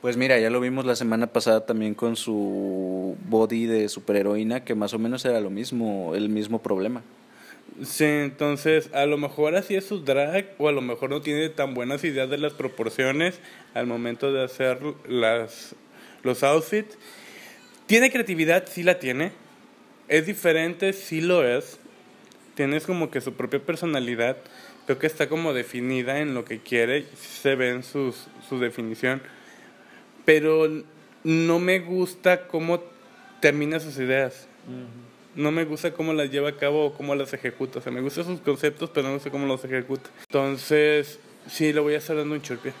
Pues 0.00 0.16
mira, 0.16 0.38
ya 0.38 0.48
lo 0.50 0.60
vimos 0.60 0.84
la 0.86 0.94
semana 0.94 1.26
pasada 1.26 1.66
también 1.66 1.94
con 1.94 2.14
su 2.16 3.16
body 3.28 3.66
de 3.66 3.88
superheroína, 3.88 4.64
que 4.64 4.74
más 4.76 4.94
o 4.94 4.98
menos 4.98 5.24
era 5.24 5.40
lo 5.40 5.50
mismo, 5.50 6.14
el 6.14 6.28
mismo 6.28 6.62
problema. 6.62 7.02
Sí, 7.84 8.04
entonces 8.04 8.90
a 8.92 9.06
lo 9.06 9.18
mejor 9.18 9.54
así 9.54 9.76
es 9.76 9.86
su 9.86 10.00
drag 10.00 10.54
o 10.58 10.68
a 10.68 10.72
lo 10.72 10.80
mejor 10.80 11.10
no 11.10 11.20
tiene 11.20 11.48
tan 11.48 11.74
buenas 11.74 12.02
ideas 12.02 12.28
de 12.28 12.38
las 12.38 12.52
proporciones 12.52 13.38
al 13.74 13.86
momento 13.86 14.32
de 14.32 14.42
hacer 14.42 14.80
las, 15.06 15.76
los 16.24 16.42
outfits. 16.42 16.98
Tiene 17.86 18.10
creatividad, 18.10 18.66
sí 18.68 18.82
la 18.82 18.98
tiene. 18.98 19.32
Es 20.08 20.26
diferente, 20.26 20.92
sí 20.92 21.20
lo 21.20 21.46
es. 21.46 21.78
Tienes 22.54 22.84
como 22.84 23.10
que 23.10 23.20
su 23.20 23.34
propia 23.34 23.60
personalidad. 23.60 24.38
Creo 24.86 24.98
que 24.98 25.06
está 25.06 25.28
como 25.28 25.52
definida 25.52 26.18
en 26.18 26.34
lo 26.34 26.44
que 26.44 26.58
quiere. 26.58 27.06
Se 27.14 27.54
ve 27.54 27.70
en 27.70 27.84
sus, 27.84 28.26
su 28.48 28.58
definición. 28.58 29.22
Pero 30.24 30.68
no 31.22 31.58
me 31.60 31.78
gusta 31.78 32.48
cómo 32.48 32.82
termina 33.40 33.78
sus 33.78 33.98
ideas. 33.98 34.48
No 35.34 35.52
me 35.52 35.64
gusta 35.64 35.92
cómo 35.92 36.12
las 36.12 36.30
lleva 36.30 36.48
a 36.50 36.56
cabo 36.56 36.86
o 36.86 36.92
cómo 36.94 37.14
las 37.14 37.32
ejecuta. 37.32 37.78
O 37.78 37.82
sea, 37.82 37.92
me 37.92 38.00
gustan 38.00 38.24
sus 38.24 38.40
conceptos, 38.40 38.90
pero 38.90 39.08
no 39.08 39.18
sé 39.20 39.30
cómo 39.30 39.46
los 39.46 39.64
ejecuta. 39.64 40.10
Entonces, 40.26 41.18
sí, 41.48 41.72
le 41.72 41.80
voy 41.80 41.94
a 41.94 41.98
estar 41.98 42.16
dando 42.16 42.34
un 42.34 42.42
chorpe. 42.42 42.72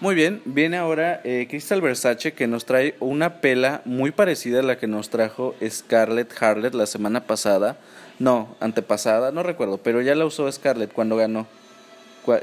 Muy 0.00 0.14
bien, 0.14 0.40
viene 0.46 0.78
ahora 0.78 1.20
eh, 1.24 1.46
Crystal 1.50 1.82
Versace 1.82 2.32
que 2.32 2.46
nos 2.46 2.64
trae 2.64 2.94
una 3.00 3.42
pela 3.42 3.82
muy 3.84 4.12
parecida 4.12 4.60
a 4.60 4.62
la 4.62 4.78
que 4.78 4.86
nos 4.86 5.10
trajo 5.10 5.54
Scarlett 5.62 6.32
Harlett 6.42 6.72
la 6.72 6.86
semana 6.86 7.26
pasada. 7.26 7.78
No, 8.18 8.56
antepasada, 8.60 9.30
no 9.30 9.42
recuerdo, 9.42 9.76
pero 9.76 10.00
ya 10.00 10.14
la 10.14 10.24
usó 10.24 10.50
Scarlett 10.50 10.92
cuando 10.92 11.16
ganó, 11.16 11.46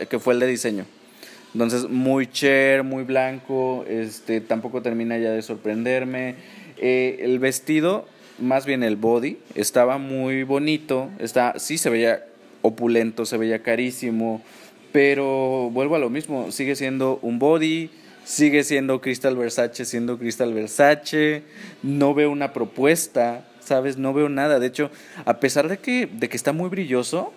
que 0.08 0.20
fue 0.20 0.36
el 0.36 0.40
de 0.40 0.48
diseño. 0.48 0.86
Entonces, 1.54 1.90
muy 1.90 2.28
cher, 2.28 2.84
muy 2.84 3.04
blanco, 3.04 3.86
este, 3.88 4.40
tampoco 4.42 4.84
termina 4.84 5.18
ya 5.18 5.32
de 5.32 5.42
sorprenderme. 5.42 6.36
Eh, 6.78 7.18
el 7.22 7.40
vestido, 7.40 8.08
más 8.40 8.66
bien 8.66 8.84
el 8.84 8.96
body, 8.96 9.38
estaba 9.56 9.98
muy 9.98 10.44
bonito, 10.44 11.10
está, 11.20 11.58
sí 11.58 11.78
se 11.78 11.90
veía 11.90 12.26
opulento, 12.62 13.26
se 13.26 13.38
veía 13.38 13.64
carísimo, 13.64 14.42
pero 14.92 15.70
vuelvo 15.72 15.96
a 15.96 16.00
lo 16.00 16.10
mismo, 16.10 16.52
sigue 16.52 16.76
siendo 16.76 17.20
un 17.22 17.40
body, 17.40 17.90
sigue 18.24 18.64
siendo 18.64 19.02
Crystal 19.02 19.36
Versace, 19.36 19.86
siendo 19.86 20.18
Crystal 20.18 20.54
Versace, 20.54 21.44
no 21.84 22.14
veo 22.14 22.32
una 22.32 22.54
propuesta, 22.54 23.46
¿sabes? 23.60 23.98
No 23.98 24.14
veo 24.14 24.30
nada, 24.30 24.60
de 24.60 24.68
hecho, 24.68 24.92
a 25.26 25.40
pesar 25.40 25.68
de 25.68 25.78
que, 25.78 26.08
de 26.08 26.30
que 26.30 26.38
está 26.38 26.54
muy 26.54 26.70
brilloso, 26.70 27.34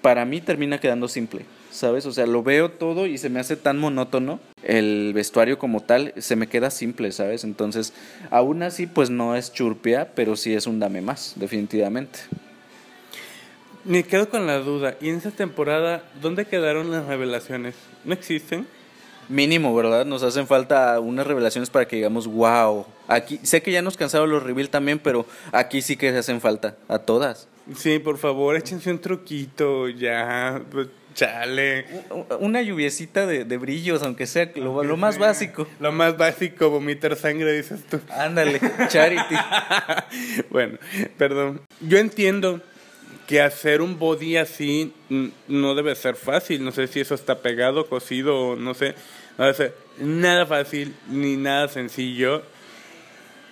para 0.00 0.24
mí 0.24 0.40
termina 0.40 0.80
quedando 0.80 1.08
simple, 1.08 1.44
¿sabes? 1.72 2.06
O 2.06 2.12
sea, 2.12 2.26
lo 2.26 2.42
veo 2.42 2.70
todo 2.70 3.06
y 3.06 3.18
se 3.18 3.28
me 3.28 3.40
hace 3.40 3.56
tan 3.56 3.78
monótono. 3.78 4.38
El 4.62 5.12
vestuario 5.14 5.58
como 5.58 5.80
tal 5.80 6.14
se 6.18 6.36
me 6.36 6.46
queda 6.46 6.70
simple, 6.70 7.10
¿sabes? 7.10 7.42
Entonces, 7.44 7.92
aún 8.30 8.62
así, 8.62 8.86
pues 8.86 9.10
no 9.10 9.34
es 9.34 9.52
churpia, 9.52 10.12
pero 10.14 10.36
sí 10.36 10.54
es 10.54 10.66
un 10.66 10.78
dame 10.78 11.00
más, 11.00 11.34
definitivamente. 11.36 12.20
Me 13.84 14.04
quedo 14.04 14.28
con 14.28 14.46
la 14.46 14.58
duda. 14.58 14.94
¿Y 15.00 15.08
en 15.08 15.16
esa 15.16 15.32
temporada 15.32 16.04
dónde 16.20 16.44
quedaron 16.44 16.92
las 16.92 17.06
revelaciones? 17.06 17.74
¿No 18.04 18.14
existen? 18.14 18.66
Mínimo, 19.28 19.74
¿verdad? 19.74 20.04
Nos 20.04 20.22
hacen 20.22 20.46
falta 20.46 21.00
unas 21.00 21.26
revelaciones 21.26 21.70
para 21.70 21.88
que 21.88 21.96
digamos, 21.96 22.26
wow. 22.26 22.86
Aquí, 23.08 23.40
sé 23.42 23.62
que 23.62 23.72
ya 23.72 23.82
nos 23.82 23.96
cansaron 23.96 24.30
los 24.30 24.42
reveal 24.42 24.68
también, 24.68 24.98
pero 24.98 25.26
aquí 25.52 25.82
sí 25.82 25.96
que 25.96 26.10
se 26.12 26.18
hacen 26.18 26.40
falta, 26.40 26.76
a 26.88 26.98
todas. 26.98 27.48
Sí, 27.76 27.98
por 27.98 28.18
favor, 28.18 28.56
échense 28.56 28.90
un 28.90 29.00
truquito, 29.00 29.88
ya. 29.88 30.60
Chale. 31.14 31.86
Una 32.40 32.62
lluviecita 32.62 33.26
de, 33.26 33.44
de 33.44 33.56
brillos, 33.58 34.02
aunque 34.02 34.26
sea 34.26 34.50
lo, 34.56 34.82
lo 34.82 34.96
más 34.96 35.18
básico. 35.18 35.66
Lo 35.80 35.92
más 35.92 36.16
básico, 36.16 36.70
vomitar 36.70 37.16
sangre, 37.16 37.52
dices 37.52 37.84
tú. 37.88 38.00
Ándale, 38.10 38.60
charity. 38.88 39.34
bueno, 40.50 40.78
perdón. 41.18 41.60
Yo 41.80 41.98
entiendo 41.98 42.60
que 43.26 43.40
hacer 43.40 43.82
un 43.82 43.98
body 43.98 44.36
así 44.36 44.92
no 45.48 45.74
debe 45.74 45.94
ser 45.94 46.16
fácil. 46.16 46.64
No 46.64 46.72
sé 46.72 46.86
si 46.86 47.00
eso 47.00 47.14
está 47.14 47.40
pegado, 47.40 47.86
cosido 47.88 48.38
o 48.38 48.56
no 48.56 48.74
sé. 48.74 48.94
No 49.38 49.44
debe 49.44 49.56
ser 49.56 49.74
nada 49.98 50.46
fácil 50.46 50.94
ni 51.08 51.36
nada 51.36 51.68
sencillo. 51.68 52.42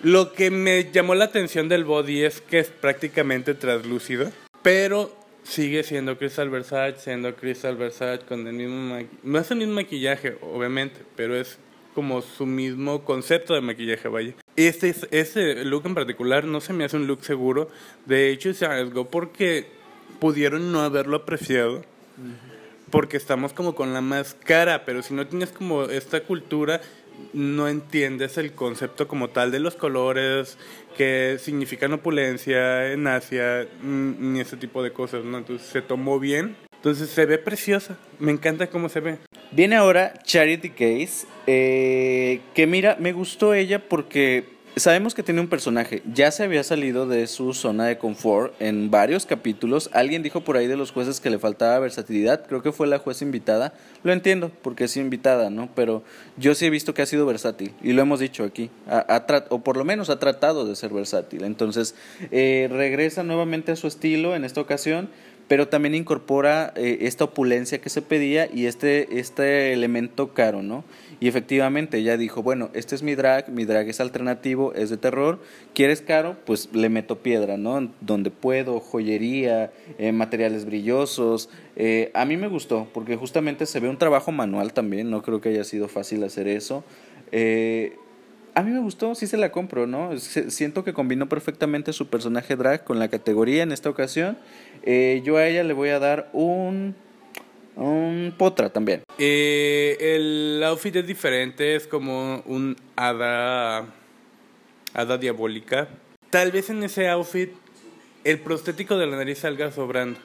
Lo 0.03 0.33
que 0.33 0.49
me 0.49 0.91
llamó 0.91 1.13
la 1.13 1.25
atención 1.25 1.69
del 1.69 1.85
body 1.85 2.23
es 2.23 2.41
que 2.41 2.59
es 2.59 2.69
prácticamente 2.69 3.53
translúcido, 3.53 4.31
pero 4.63 5.15
sigue 5.43 5.83
siendo 5.83 6.17
Crystal 6.17 6.49
Versace, 6.49 6.99
siendo 6.99 7.35
Crystal 7.35 7.75
Versace 7.75 8.25
con 8.25 8.45
el 8.47 8.53
mismo 8.53 8.95
maqui- 8.95 9.07
no 9.23 9.39
es 9.39 9.49
el 9.51 9.57
mismo 9.57 9.73
maquillaje, 9.75 10.37
obviamente, 10.41 11.01
pero 11.15 11.35
es 11.35 11.57
como 11.95 12.21
su 12.21 12.45
mismo 12.45 13.03
concepto 13.03 13.53
de 13.53 13.61
maquillaje, 13.61 14.07
vaya. 14.07 14.33
Este, 14.55 14.93
este 15.11 15.65
look 15.65 15.85
en 15.85 15.95
particular 15.95 16.45
no 16.45 16.61
se 16.61 16.73
me 16.73 16.83
hace 16.85 16.95
un 16.97 17.07
look 17.07 17.23
seguro, 17.23 17.69
de 18.05 18.29
hecho 18.29 18.53
se 18.53 18.65
arriesgó 18.65 19.09
porque 19.09 19.65
pudieron 20.19 20.71
no 20.71 20.81
haberlo 20.81 21.17
apreciado, 21.17 21.83
porque 22.91 23.17
estamos 23.17 23.53
como 23.53 23.73
con 23.75 23.93
la 23.93 24.01
máscara, 24.01 24.85
pero 24.85 25.01
si 25.01 25.13
no 25.13 25.25
tienes 25.27 25.49
como 25.49 25.83
esta 25.85 26.21
cultura, 26.21 26.81
no 27.33 27.67
entiendes 27.67 28.37
el 28.37 28.53
concepto 28.53 29.07
como 29.07 29.29
tal 29.29 29.51
de 29.51 29.59
los 29.59 29.75
colores, 29.75 30.57
que 30.97 31.37
significan 31.39 31.93
opulencia 31.93 32.91
en 32.91 33.07
Asia, 33.07 33.67
ni 33.81 34.39
ese 34.39 34.57
tipo 34.57 34.83
de 34.83 34.91
cosas, 34.91 35.23
¿no? 35.23 35.37
Entonces 35.37 35.67
se 35.67 35.81
tomó 35.81 36.19
bien, 36.19 36.55
entonces 36.75 37.09
se 37.09 37.25
ve 37.25 37.37
preciosa, 37.37 37.97
me 38.19 38.31
encanta 38.31 38.67
cómo 38.67 38.89
se 38.89 38.99
ve. 38.99 39.17
Viene 39.51 39.75
ahora 39.75 40.13
Charity 40.23 40.69
Case, 40.71 41.27
eh, 41.47 42.41
que 42.53 42.67
mira, 42.67 42.97
me 42.99 43.13
gustó 43.13 43.53
ella 43.53 43.87
porque 43.87 44.45
sabemos 44.75 45.13
que 45.13 45.23
tiene 45.23 45.41
un 45.41 45.47
personaje, 45.47 46.01
ya 46.13 46.31
se 46.31 46.43
había 46.43 46.63
salido 46.63 47.07
de 47.07 47.27
su 47.27 47.53
zona 47.53 47.85
de 47.85 47.97
confort 47.97 48.53
en 48.61 48.89
varios 48.89 49.25
capítulos, 49.25 49.89
alguien 49.93 50.23
dijo 50.23 50.41
por 50.41 50.57
ahí 50.57 50.67
de 50.67 50.77
los 50.77 50.91
jueces 50.91 51.19
que 51.19 51.29
le 51.29 51.39
faltaba 51.39 51.77
versatilidad, 51.79 52.45
creo 52.45 52.61
que 52.61 52.71
fue 52.71 52.87
la 52.87 52.99
jueza 52.99 53.25
invitada, 53.25 53.73
lo 54.03 54.13
entiendo 54.13 54.51
porque 54.61 54.85
es 54.85 54.97
invitada, 54.97 55.49
¿no? 55.49 55.69
Pero 55.75 56.03
yo 56.37 56.55
sí 56.55 56.65
he 56.65 56.69
visto 56.69 56.93
que 56.93 57.01
ha 57.01 57.05
sido 57.05 57.25
versátil 57.25 57.73
y 57.81 57.93
lo 57.93 58.01
hemos 58.01 58.19
dicho 58.19 58.43
aquí, 58.43 58.69
o 59.49 59.59
por 59.59 59.77
lo 59.77 59.83
menos 59.83 60.09
ha 60.09 60.19
tratado 60.19 60.65
de 60.65 60.75
ser 60.75 60.91
versátil, 60.91 61.43
entonces 61.43 61.95
eh, 62.31 62.69
regresa 62.71 63.23
nuevamente 63.23 63.71
a 63.71 63.75
su 63.75 63.87
estilo 63.87 64.35
en 64.35 64.45
esta 64.45 64.61
ocasión 64.61 65.09
pero 65.51 65.67
también 65.67 65.95
incorpora 65.95 66.71
eh, 66.77 66.99
esta 67.01 67.25
opulencia 67.25 67.81
que 67.81 67.89
se 67.89 68.01
pedía 68.01 68.47
y 68.49 68.67
este, 68.67 69.19
este 69.19 69.73
elemento 69.73 70.33
caro, 70.33 70.63
¿no? 70.63 70.85
Y 71.19 71.27
efectivamente 71.27 71.97
ella 71.97 72.15
dijo, 72.15 72.41
bueno, 72.41 72.69
este 72.73 72.95
es 72.95 73.03
mi 73.03 73.15
drag, 73.15 73.49
mi 73.49 73.65
drag 73.65 73.89
es 73.89 73.99
alternativo, 73.99 74.73
es 74.75 74.89
de 74.89 74.95
terror, 74.95 75.41
¿quieres 75.73 75.99
caro? 75.99 76.37
Pues 76.45 76.69
le 76.71 76.87
meto 76.87 77.17
piedra, 77.17 77.57
¿no? 77.57 77.91
Donde 77.99 78.31
puedo, 78.31 78.79
joyería, 78.79 79.73
eh, 79.97 80.13
materiales 80.13 80.63
brillosos. 80.63 81.49
Eh, 81.75 82.11
a 82.13 82.23
mí 82.23 82.37
me 82.37 82.47
gustó, 82.47 82.87
porque 82.93 83.17
justamente 83.17 83.65
se 83.65 83.81
ve 83.81 83.89
un 83.89 83.97
trabajo 83.97 84.31
manual 84.31 84.71
también, 84.71 85.09
no 85.09 85.21
creo 85.21 85.41
que 85.41 85.49
haya 85.49 85.65
sido 85.65 85.89
fácil 85.89 86.23
hacer 86.23 86.47
eso. 86.47 86.85
A 88.53 88.63
mí 88.63 88.71
me 88.71 88.79
gustó, 88.79 89.15
sí 89.15 89.27
se 89.27 89.37
la 89.37 89.51
compro, 89.51 89.87
¿no? 89.87 90.17
siento 90.17 90.83
que 90.83 90.93
combinó 90.93 91.29
perfectamente 91.29 91.93
su 91.93 92.07
personaje 92.07 92.55
drag 92.55 92.83
con 92.83 92.99
la 92.99 93.07
categoría 93.07 93.63
en 93.63 93.71
esta 93.71 93.89
ocasión. 93.89 94.37
yo 94.85 95.37
a 95.37 95.47
ella 95.47 95.63
le 95.63 95.73
voy 95.73 95.89
a 95.89 95.99
dar 95.99 96.29
un 96.33 96.95
un 97.75 98.33
potra 98.37 98.71
también. 98.71 99.03
Eh, 99.17 99.97
el 99.99 100.63
outfit 100.63 100.95
es 100.95 101.07
diferente, 101.07 101.75
es 101.75 101.87
como 101.87 102.43
un 102.45 102.75
hada, 102.95 103.85
hada 104.93 105.17
diabólica. 105.17 105.87
Tal 106.29 106.51
vez 106.51 106.69
en 106.69 106.83
ese 106.83 107.09
outfit 107.09 107.51
el 108.23 108.39
prostético 108.39 108.97
de 108.97 109.07
la 109.07 109.17
nariz 109.17 109.39
salga 109.39 109.71
sobrando. 109.71 110.19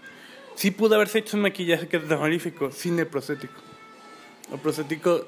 Sí 0.55 0.71
pudo 0.71 0.97
haberse 0.97 1.19
hecho 1.19 1.37
un 1.37 1.43
maquillaje 1.43 1.89
que 1.89 1.99
es 1.99 2.09
terrorífico 2.09 2.71
sin 2.71 2.99
el 2.99 3.07
prostético. 3.07 3.55
El 4.53 4.59
prostético 4.59 5.27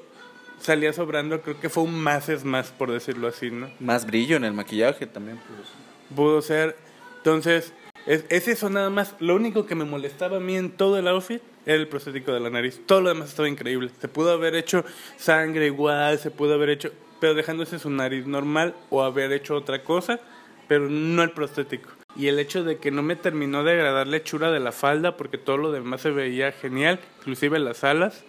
salía 0.59 0.93
sobrando, 0.93 1.41
creo 1.41 1.59
que 1.59 1.69
fue 1.69 1.83
un 1.83 1.99
más 1.99 2.29
es 2.29 2.43
más, 2.43 2.71
por 2.71 2.91
decirlo 2.91 3.27
así, 3.27 3.51
¿no? 3.51 3.69
Más 3.79 4.05
brillo 4.05 4.37
en 4.37 4.45
el 4.45 4.53
maquillaje 4.53 5.07
también 5.07 5.37
pudo 5.37 5.63
ser. 5.63 6.15
Pudo 6.15 6.41
ser. 6.41 6.77
Entonces, 7.17 7.73
es, 8.05 8.25
es, 8.29 8.47
eso 8.47 8.69
nada 8.69 8.89
más. 8.89 9.15
Lo 9.19 9.35
único 9.35 9.65
que 9.65 9.75
me 9.75 9.85
molestaba 9.85 10.37
a 10.37 10.39
mí 10.39 10.55
en 10.55 10.71
todo 10.71 10.97
el 10.97 11.07
outfit 11.07 11.41
era 11.65 11.75
el 11.75 11.87
prostético 11.87 12.31
de 12.31 12.39
la 12.39 12.49
nariz. 12.49 12.81
Todo 12.85 13.01
lo 13.01 13.09
demás 13.09 13.29
estaba 13.29 13.49
increíble. 13.49 13.91
Se 13.99 14.07
pudo 14.07 14.31
haber 14.31 14.55
hecho 14.55 14.83
sangre 15.17 15.67
igual, 15.67 16.17
se 16.17 16.31
pudo 16.31 16.55
haber 16.55 16.69
hecho, 16.69 16.91
pero 17.19 17.33
dejándose 17.33 17.79
su 17.79 17.89
nariz 17.89 18.25
normal 18.25 18.73
o 18.89 19.03
haber 19.03 19.31
hecho 19.31 19.55
otra 19.55 19.83
cosa, 19.83 20.19
pero 20.67 20.89
no 20.89 21.21
el 21.23 21.31
prostético. 21.31 21.89
Y 22.15 22.27
el 22.27 22.39
hecho 22.39 22.63
de 22.63 22.77
que 22.77 22.89
no 22.89 23.03
me 23.03 23.15
terminó 23.15 23.63
de 23.63 23.73
agradar 23.73 24.07
la 24.07 24.17
hechura 24.17 24.51
de 24.51 24.59
la 24.59 24.71
falda, 24.71 25.15
porque 25.15 25.37
todo 25.37 25.57
lo 25.57 25.71
demás 25.71 26.01
se 26.01 26.09
veía 26.09 26.51
genial, 26.51 26.99
inclusive 27.19 27.59
las 27.59 27.83
alas, 27.83 28.25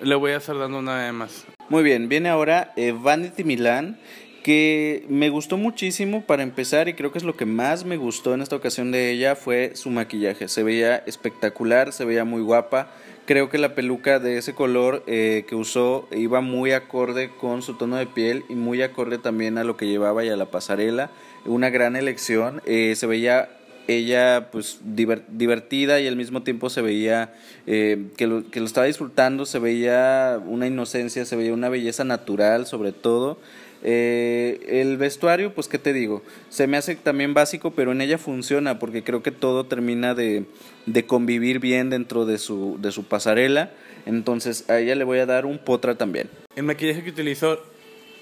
le 0.00 0.14
voy 0.14 0.32
a 0.32 0.36
estar 0.36 0.58
dando 0.58 0.78
una 0.78 1.04
de 1.04 1.12
más. 1.12 1.44
Muy 1.68 1.82
bien, 1.82 2.08
viene 2.08 2.28
ahora 2.28 2.72
eh, 2.76 2.94
Vanity 2.96 3.44
Milan 3.44 3.98
que 4.42 5.04
me 5.08 5.28
gustó 5.28 5.58
muchísimo 5.58 6.22
para 6.22 6.42
empezar 6.42 6.88
y 6.88 6.94
creo 6.94 7.12
que 7.12 7.18
es 7.18 7.24
lo 7.24 7.36
que 7.36 7.44
más 7.44 7.84
me 7.84 7.98
gustó 7.98 8.32
en 8.32 8.40
esta 8.40 8.56
ocasión 8.56 8.92
de 8.92 9.10
ella 9.10 9.36
fue 9.36 9.72
su 9.74 9.90
maquillaje. 9.90 10.48
Se 10.48 10.62
veía 10.62 10.96
espectacular, 10.96 11.92
se 11.92 12.06
veía 12.06 12.24
muy 12.24 12.40
guapa. 12.40 12.90
Creo 13.26 13.50
que 13.50 13.58
la 13.58 13.74
peluca 13.74 14.20
de 14.20 14.38
ese 14.38 14.54
color 14.54 15.04
eh, 15.06 15.44
que 15.46 15.54
usó 15.54 16.08
iba 16.12 16.40
muy 16.40 16.72
acorde 16.72 17.30
con 17.30 17.60
su 17.60 17.74
tono 17.74 17.96
de 17.96 18.06
piel 18.06 18.44
y 18.48 18.54
muy 18.54 18.80
acorde 18.80 19.18
también 19.18 19.58
a 19.58 19.64
lo 19.64 19.76
que 19.76 19.86
llevaba 19.86 20.24
y 20.24 20.30
a 20.30 20.36
la 20.36 20.46
pasarela. 20.46 21.10
Una 21.44 21.68
gran 21.68 21.94
elección. 21.94 22.62
Eh, 22.64 22.94
se 22.96 23.06
veía 23.06 23.50
ella 23.88 24.50
pues 24.52 24.80
divertida 24.82 26.00
y 26.00 26.06
al 26.06 26.14
mismo 26.14 26.42
tiempo 26.42 26.70
se 26.70 26.82
veía 26.82 27.34
eh, 27.66 28.06
que, 28.16 28.26
lo, 28.26 28.48
que 28.50 28.60
lo 28.60 28.66
estaba 28.66 28.86
disfrutando, 28.86 29.46
se 29.46 29.58
veía 29.58 30.40
una 30.46 30.66
inocencia, 30.66 31.24
se 31.24 31.36
veía 31.36 31.52
una 31.54 31.68
belleza 31.70 32.04
natural 32.04 32.66
sobre 32.66 32.92
todo. 32.92 33.38
Eh, 33.82 34.60
el 34.68 34.96
vestuario, 34.96 35.54
pues 35.54 35.68
qué 35.68 35.78
te 35.78 35.92
digo, 35.92 36.22
se 36.48 36.66
me 36.66 36.76
hace 36.76 36.96
también 36.96 37.32
básico, 37.32 37.70
pero 37.70 37.92
en 37.92 38.00
ella 38.00 38.18
funciona 38.18 38.78
porque 38.78 39.04
creo 39.04 39.22
que 39.22 39.30
todo 39.30 39.66
termina 39.66 40.14
de, 40.14 40.44
de 40.86 41.06
convivir 41.06 41.58
bien 41.58 41.88
dentro 41.88 42.26
de 42.26 42.38
su, 42.38 42.76
de 42.80 42.92
su 42.92 43.04
pasarela. 43.04 43.70
Entonces 44.04 44.68
a 44.68 44.78
ella 44.80 44.94
le 44.94 45.04
voy 45.04 45.20
a 45.20 45.26
dar 45.26 45.46
un 45.46 45.58
potra 45.58 45.94
también. 45.94 46.28
El 46.56 46.64
maquillaje 46.64 47.04
que 47.04 47.10
utilizó 47.10 47.62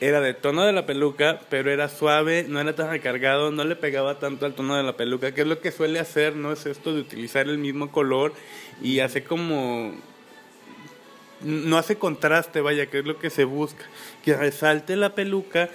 era 0.00 0.20
de 0.20 0.34
tono 0.34 0.64
de 0.64 0.72
la 0.72 0.86
peluca, 0.86 1.40
pero 1.48 1.70
era 1.70 1.88
suave, 1.88 2.44
no 2.48 2.60
era 2.60 2.74
tan 2.74 2.90
recargado, 2.90 3.50
no 3.50 3.64
le 3.64 3.76
pegaba 3.76 4.18
tanto 4.18 4.46
al 4.46 4.54
tono 4.54 4.76
de 4.76 4.82
la 4.82 4.96
peluca, 4.96 5.32
que 5.32 5.42
es 5.42 5.46
lo 5.46 5.60
que 5.60 5.72
suele 5.72 5.98
hacer, 5.98 6.36
¿no? 6.36 6.52
Es 6.52 6.66
esto 6.66 6.94
de 6.94 7.00
utilizar 7.00 7.48
el 7.48 7.58
mismo 7.58 7.90
color 7.90 8.32
y 8.82 9.00
hace 9.00 9.25
como 9.25 9.94
no 11.40 11.78
hace 11.78 11.97
contraste, 11.97 12.60
vaya, 12.60 12.86
que 12.86 13.00
es 13.00 13.04
lo 13.04 13.18
que 13.18 13.30
se 13.30 13.44
busca, 13.44 13.84
que 14.25 14.34
resalte 14.34 14.97
la 14.97 15.14
peluca 15.14 15.68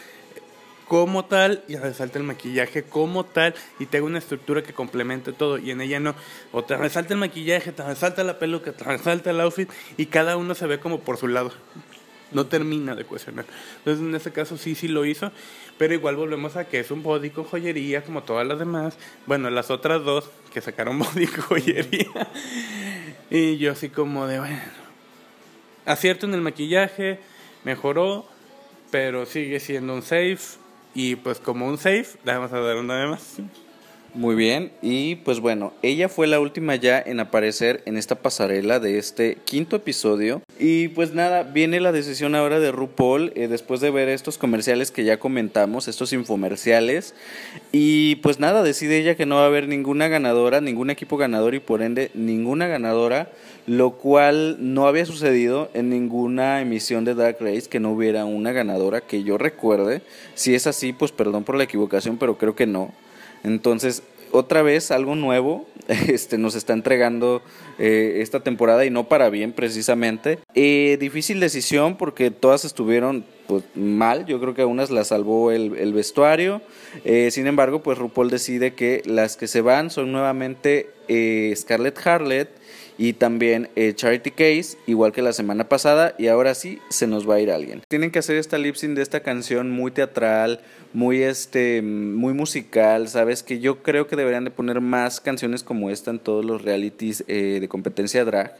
como 0.87 1.23
tal 1.23 1.63
y 1.69 1.77
resalte 1.77 2.17
el 2.19 2.25
maquillaje 2.25 2.83
como 2.83 3.23
tal 3.23 3.55
y 3.79 3.85
tenga 3.85 4.05
una 4.05 4.17
estructura 4.17 4.61
que 4.61 4.73
complemente 4.73 5.31
todo 5.31 5.57
y 5.57 5.71
en 5.71 5.79
ella 5.79 5.99
no, 5.99 6.15
o 6.51 6.63
te 6.63 6.75
resalta 6.75 7.13
el 7.13 7.19
maquillaje, 7.19 7.71
te 7.71 7.83
resalta 7.83 8.23
la 8.23 8.39
peluca, 8.39 8.73
te 8.73 8.83
resalta 8.83 9.29
el 9.29 9.39
outfit 9.39 9.69
y 9.95 10.07
cada 10.07 10.35
uno 10.35 10.53
se 10.53 10.67
ve 10.67 10.79
como 10.79 10.99
por 10.99 11.17
su 11.17 11.27
lado. 11.27 11.53
No 12.31 12.45
termina 12.47 12.95
de 12.95 13.03
cuestionar. 13.03 13.45
Entonces 13.79 14.03
en 14.03 14.15
este 14.15 14.31
caso 14.31 14.57
sí, 14.57 14.75
sí 14.75 14.87
lo 14.87 15.05
hizo, 15.05 15.31
pero 15.77 15.93
igual 15.93 16.15
volvemos 16.15 16.55
a 16.55 16.65
que 16.65 16.79
es 16.79 16.91
un 16.91 17.03
body 17.03 17.29
con 17.29 17.43
joyería 17.43 18.03
como 18.03 18.23
todas 18.23 18.47
las 18.47 18.59
demás. 18.59 18.97
Bueno, 19.25 19.49
las 19.49 19.71
otras 19.71 20.03
dos 20.03 20.29
que 20.53 20.61
sacaron 20.61 20.99
body 20.99 21.27
con 21.27 21.43
joyería. 21.43 22.27
Y 23.29 23.57
yo 23.57 23.71
así 23.71 23.89
como 23.89 24.27
de, 24.27 24.39
bueno, 24.39 24.59
acierto 25.85 26.25
en 26.25 26.33
el 26.33 26.41
maquillaje, 26.41 27.19
mejoró, 27.63 28.25
pero 28.91 29.25
sigue 29.25 29.59
siendo 29.59 29.93
un 29.93 30.01
safe. 30.01 30.59
Y 30.93 31.15
pues 31.15 31.39
como 31.39 31.67
un 31.67 31.77
safe, 31.77 32.07
le 32.25 32.33
vamos 32.33 32.51
a 32.51 32.59
dar 32.59 32.75
una 32.75 32.99
de 32.99 33.07
más. 33.07 33.37
Muy 34.13 34.35
bien, 34.35 34.73
y 34.81 35.15
pues 35.15 35.39
bueno, 35.39 35.71
ella 35.81 36.09
fue 36.09 36.27
la 36.27 36.41
última 36.41 36.75
ya 36.75 36.99
en 36.99 37.21
aparecer 37.21 37.81
en 37.85 37.95
esta 37.95 38.15
pasarela 38.15 38.81
de 38.81 38.97
este 38.97 39.37
quinto 39.45 39.77
episodio. 39.77 40.41
Y 40.59 40.89
pues 40.89 41.13
nada, 41.13 41.43
viene 41.43 41.79
la 41.79 41.93
decisión 41.93 42.35
ahora 42.35 42.59
de 42.59 42.73
RuPaul 42.73 43.31
eh, 43.35 43.47
después 43.47 43.79
de 43.79 43.89
ver 43.89 44.09
estos 44.09 44.37
comerciales 44.37 44.91
que 44.91 45.05
ya 45.05 45.17
comentamos, 45.17 45.87
estos 45.87 46.11
infomerciales. 46.11 47.15
Y 47.71 48.15
pues 48.17 48.37
nada, 48.37 48.63
decide 48.63 48.97
ella 48.97 49.15
que 49.15 49.25
no 49.25 49.35
va 49.35 49.43
a 49.43 49.47
haber 49.47 49.69
ninguna 49.69 50.09
ganadora, 50.09 50.59
ningún 50.59 50.89
equipo 50.89 51.15
ganador 51.15 51.55
y 51.55 51.61
por 51.61 51.81
ende 51.81 52.11
ninguna 52.13 52.67
ganadora, 52.67 53.31
lo 53.65 53.91
cual 53.91 54.57
no 54.59 54.87
había 54.87 55.05
sucedido 55.05 55.69
en 55.73 55.89
ninguna 55.89 56.59
emisión 56.59 57.05
de 57.05 57.15
Dark 57.15 57.37
Race 57.39 57.69
que 57.69 57.79
no 57.79 57.91
hubiera 57.91 58.25
una 58.25 58.51
ganadora 58.51 58.99
que 58.99 59.23
yo 59.23 59.37
recuerde. 59.37 60.01
Si 60.35 60.53
es 60.53 60.67
así, 60.67 60.91
pues 60.91 61.13
perdón 61.13 61.45
por 61.45 61.55
la 61.55 61.63
equivocación, 61.63 62.17
pero 62.17 62.37
creo 62.37 62.57
que 62.57 62.67
no. 62.67 62.91
Entonces, 63.43 64.03
otra 64.31 64.61
vez 64.61 64.91
algo 64.91 65.15
nuevo 65.15 65.67
este, 65.87 66.37
nos 66.37 66.55
está 66.55 66.73
entregando 66.73 67.41
eh, 67.79 68.19
esta 68.21 68.41
temporada 68.41 68.85
y 68.85 68.89
no 68.89 69.07
para 69.07 69.29
bien 69.29 69.53
precisamente. 69.53 70.39
Eh, 70.53 70.97
difícil 70.99 71.39
decisión 71.39 71.97
porque 71.97 72.31
todas 72.31 72.65
estuvieron 72.65 73.25
pues, 73.47 73.63
mal, 73.75 74.25
yo 74.25 74.39
creo 74.39 74.53
que 74.53 74.61
a 74.61 74.67
unas 74.67 74.89
las 74.89 75.07
salvó 75.07 75.51
el, 75.51 75.75
el 75.75 75.93
vestuario, 75.93 76.61
eh, 77.03 77.29
sin 77.31 77.47
embargo 77.47 77.81
pues 77.81 77.97
RuPaul 77.97 78.29
decide 78.29 78.73
que 78.73 79.01
las 79.05 79.35
que 79.35 79.47
se 79.47 79.61
van 79.61 79.89
son 79.89 80.11
nuevamente 80.11 80.89
Scarlett 81.55 81.99
Harlett 82.07 82.60
y 82.97 83.13
también 83.13 83.69
Charity 83.95 84.31
Case, 84.31 84.77
igual 84.87 85.11
que 85.11 85.21
la 85.21 85.33
semana 85.33 85.69
pasada, 85.69 86.15
y 86.17 86.27
ahora 86.27 86.55
sí 86.55 86.79
se 86.89 87.07
nos 87.07 87.29
va 87.29 87.35
a 87.35 87.39
ir 87.39 87.51
alguien. 87.51 87.81
Tienen 87.87 88.11
que 88.11 88.19
hacer 88.19 88.37
esta 88.37 88.57
lip 88.57 88.75
sync 88.75 88.95
de 88.95 89.01
esta 89.01 89.21
canción 89.21 89.71
muy 89.71 89.91
teatral, 89.91 90.61
muy 90.93 91.23
este 91.23 91.81
muy 91.81 92.33
musical, 92.33 93.07
sabes 93.07 93.43
que 93.43 93.59
yo 93.59 93.81
creo 93.81 94.07
que 94.07 94.15
deberían 94.15 94.43
de 94.43 94.51
poner 94.51 94.81
más 94.81 95.19
canciones 95.21 95.63
como 95.63 95.89
esta 95.89 96.11
en 96.11 96.19
todos 96.19 96.43
los 96.43 96.61
realities 96.61 97.23
eh, 97.27 97.57
de 97.59 97.67
competencia 97.67 98.25
drag 98.25 98.57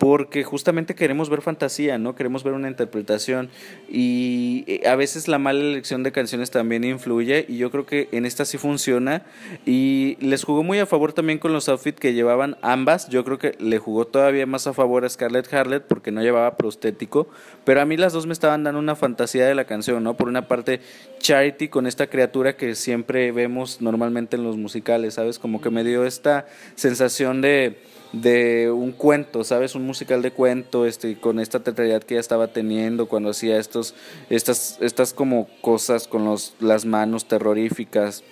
porque 0.00 0.44
justamente 0.44 0.94
queremos 0.94 1.28
ver 1.28 1.42
fantasía, 1.42 1.98
¿no? 1.98 2.14
Queremos 2.14 2.42
ver 2.42 2.54
una 2.54 2.68
interpretación 2.68 3.50
y 3.86 4.64
eh, 4.66 4.88
a 4.88 4.96
veces 4.96 5.28
la 5.28 5.38
mala 5.38 5.60
elección 5.60 6.02
de 6.02 6.10
canciones 6.10 6.50
también 6.50 6.84
influye 6.84 7.44
y 7.46 7.58
yo 7.58 7.70
creo 7.70 7.84
que 7.84 8.08
en 8.10 8.24
esta 8.24 8.46
sí 8.46 8.56
funciona 8.56 9.26
y 9.66 10.16
les 10.20 10.44
jugó 10.44 10.62
muy 10.62 10.78
a 10.78 10.86
favor 10.86 11.12
también 11.12 11.38
con 11.38 11.52
los 11.52 11.68
outfits 11.68 12.00
que 12.00 12.14
llevaban 12.14 12.56
ambas, 12.62 13.10
yo 13.10 13.26
creo 13.26 13.36
que 13.36 13.54
le 13.58 13.76
jugó 13.76 14.06
todavía 14.06 14.46
más 14.46 14.66
a 14.66 14.72
favor 14.72 15.04
a 15.04 15.08
Scarlett 15.10 15.52
Harlett 15.52 15.82
porque 15.82 16.12
no 16.12 16.22
llevaba 16.22 16.56
prostético, 16.56 17.28
pero 17.66 17.82
a 17.82 17.84
mí 17.84 17.98
las 17.98 18.14
dos 18.14 18.24
me 18.24 18.32
estaban 18.32 18.64
dando 18.64 18.80
una 18.80 18.96
fantasía 18.96 19.46
de 19.46 19.54
la 19.54 19.66
canción, 19.66 20.02
¿no? 20.02 20.14
Por 20.14 20.28
una 20.28 20.48
parte 20.48 20.80
Charity 21.18 21.68
con 21.68 21.86
esta 21.86 22.06
criatura 22.06 22.56
que 22.56 22.74
siempre 22.74 23.32
vemos 23.32 23.82
normalmente 23.82 24.36
en 24.36 24.44
los 24.44 24.56
musicales, 24.56 25.12
¿sabes? 25.12 25.38
Como 25.38 25.60
que 25.60 25.68
me 25.68 25.84
dio 25.84 26.06
esta 26.06 26.46
sensación 26.74 27.42
de 27.42 27.89
de 28.12 28.70
un 28.70 28.92
cuento, 28.92 29.44
¿sabes? 29.44 29.74
Un 29.74 29.86
musical 29.86 30.22
de 30.22 30.32
cuento, 30.32 30.86
este, 30.86 31.18
con 31.18 31.38
esta 31.38 31.60
teatralidad 31.60 32.02
que 32.02 32.14
ella 32.14 32.20
estaba 32.20 32.48
teniendo 32.48 33.06
cuando 33.06 33.30
hacía 33.30 33.58
estos, 33.58 33.94
estas, 34.28 34.78
estas 34.80 35.12
como 35.12 35.48
cosas 35.60 36.08
con 36.08 36.24
los, 36.24 36.54
las 36.60 36.84
manos 36.84 37.26
terroríficas. 37.26 38.24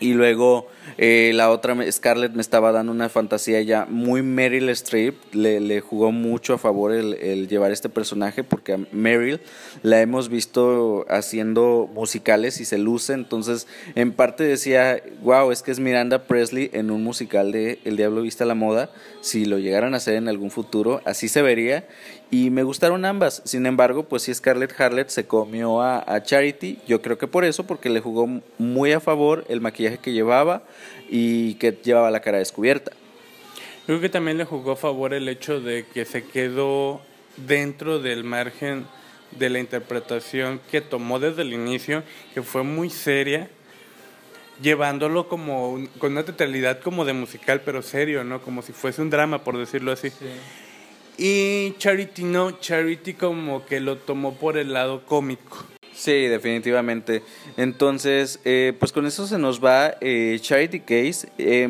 Y 0.00 0.14
luego 0.14 0.68
Eh, 0.98 1.32
la 1.34 1.50
otra, 1.50 1.76
Scarlett, 1.90 2.32
me 2.32 2.40
estaba 2.40 2.72
dando 2.72 2.92
una 2.92 3.08
fantasía 3.08 3.60
ya 3.60 3.86
muy 3.86 4.22
Meryl 4.22 4.68
Streep. 4.70 5.16
Le, 5.34 5.60
le 5.60 5.80
jugó 5.80 6.12
mucho 6.12 6.54
a 6.54 6.58
favor 6.58 6.92
el, 6.92 7.48
llevar 7.48 7.72
este 7.72 7.88
personaje 7.88 8.44
porque 8.44 8.74
a 8.74 8.78
Meryl 8.92 9.40
la 9.82 10.00
hemos 10.00 10.28
visto 10.28 11.04
haciendo 11.08 11.90
musicales 11.92 12.60
y 12.60 12.64
se 12.64 12.78
luce. 12.78 13.12
Entonces, 13.12 13.66
en 13.94 14.12
parte 14.12 14.44
decía, 14.44 15.02
wow, 15.22 15.50
es 15.50 15.62
que 15.62 15.70
es 15.70 15.80
Miranda 15.80 16.24
Presley 16.24 16.70
en 16.72 16.90
un 16.90 17.02
musical 17.02 17.52
de 17.52 17.78
El 17.84 17.96
Diablo 17.96 18.22
Vista 18.22 18.44
a 18.44 18.46
la 18.46 18.54
Moda. 18.54 18.90
Si 19.20 19.44
lo 19.44 19.58
llegaran 19.58 19.92
a 19.94 19.98
hacer 19.98 20.14
en 20.14 20.28
algún 20.28 20.50
futuro, 20.50 21.02
así 21.04 21.28
se 21.28 21.42
vería. 21.42 21.86
Y 22.30 22.50
me 22.50 22.64
gustaron 22.64 23.04
ambas. 23.04 23.42
Sin 23.44 23.66
embargo, 23.66 24.04
pues 24.04 24.22
si 24.22 24.34
Scarlett 24.34 24.78
Harlett 24.80 25.10
se 25.10 25.26
comió 25.26 25.80
a, 25.80 26.02
a 26.06 26.22
Charity. 26.22 26.78
Yo 26.86 27.00
creo 27.02 27.18
que 27.18 27.28
por 27.28 27.44
eso, 27.44 27.66
porque 27.66 27.88
le 27.88 28.00
jugó 28.00 28.28
muy 28.58 28.92
a 28.92 29.00
favor 29.00 29.44
el 29.48 29.60
maquillaje 29.60 29.85
que 29.98 30.12
llevaba 30.12 30.62
y 31.08 31.54
que 31.54 31.72
llevaba 31.72 32.10
la 32.10 32.20
cara 32.20 32.38
descubierta. 32.38 32.92
Creo 33.86 34.00
que 34.00 34.08
también 34.08 34.38
le 34.38 34.44
jugó 34.44 34.72
a 34.72 34.76
favor 34.76 35.14
el 35.14 35.28
hecho 35.28 35.60
de 35.60 35.86
que 35.86 36.04
se 36.04 36.24
quedó 36.24 37.00
dentro 37.36 38.00
del 38.00 38.24
margen 38.24 38.86
de 39.32 39.50
la 39.50 39.58
interpretación 39.58 40.60
que 40.70 40.80
tomó 40.80 41.18
desde 41.18 41.42
el 41.42 41.52
inicio, 41.52 42.02
que 42.34 42.42
fue 42.42 42.62
muy 42.62 42.90
seria, 42.90 43.48
llevándolo 44.60 45.28
como 45.28 45.78
con 45.98 46.12
una 46.12 46.24
totalidad 46.24 46.80
como 46.80 47.04
de 47.04 47.12
musical, 47.12 47.62
pero 47.64 47.82
serio, 47.82 48.24
¿no? 48.24 48.40
Como 48.42 48.62
si 48.62 48.72
fuese 48.72 49.02
un 49.02 49.10
drama, 49.10 49.44
por 49.44 49.56
decirlo 49.56 49.92
así. 49.92 50.10
Sí. 50.10 50.26
Y 51.18 51.74
Charity 51.78 52.24
no, 52.24 52.58
Charity 52.60 53.14
como 53.14 53.64
que 53.64 53.80
lo 53.80 53.98
tomó 53.98 54.34
por 54.34 54.58
el 54.58 54.72
lado 54.72 55.06
cómico. 55.06 55.64
Sí, 55.96 56.26
definitivamente. 56.26 57.22
Entonces, 57.56 58.38
eh, 58.44 58.74
pues 58.78 58.92
con 58.92 59.06
eso 59.06 59.26
se 59.26 59.38
nos 59.38 59.64
va 59.64 59.96
eh, 60.02 60.38
Charity 60.40 60.80
Case. 60.80 61.28
Eh, 61.38 61.66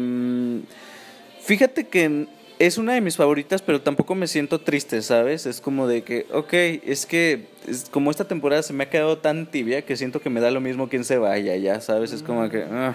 fíjate 1.41 1.87
que 1.87 2.27
es 2.59 2.77
una 2.77 2.95
de 2.95 3.01
mis 3.01 3.17
favoritas, 3.17 3.63
pero 3.63 3.81
tampoco 3.83 4.17
me 4.17 4.27
siento 4.27 4.61
triste, 4.61 5.01
¿sabes? 5.03 5.47
Es 5.47 5.61
como 5.61 5.87
de 5.87 6.03
que, 6.03 6.27
ok, 6.33 6.53
es 6.53 7.07
que 7.07 7.47
es 7.69 7.89
como 7.89 8.11
esta 8.11 8.27
temporada 8.27 8.63
se 8.63 8.73
me 8.73 8.85
ha 8.85 8.91
quedado 8.91 9.19
tan 9.19 9.47
tibia 9.47 9.83
que 9.83 9.97
siento 9.97 10.21
que 10.21 10.31
me 10.31 10.41
da 10.41 10.51
lo 10.51 10.61
mismo 10.61 10.89
quien 10.89 11.05
se 11.05 11.19
vaya, 11.19 11.55
ya, 11.57 11.81
¿sabes? 11.81 12.13
Es 12.13 12.23
como 12.23 12.49
que... 12.51 12.59
Uh, 12.59 12.95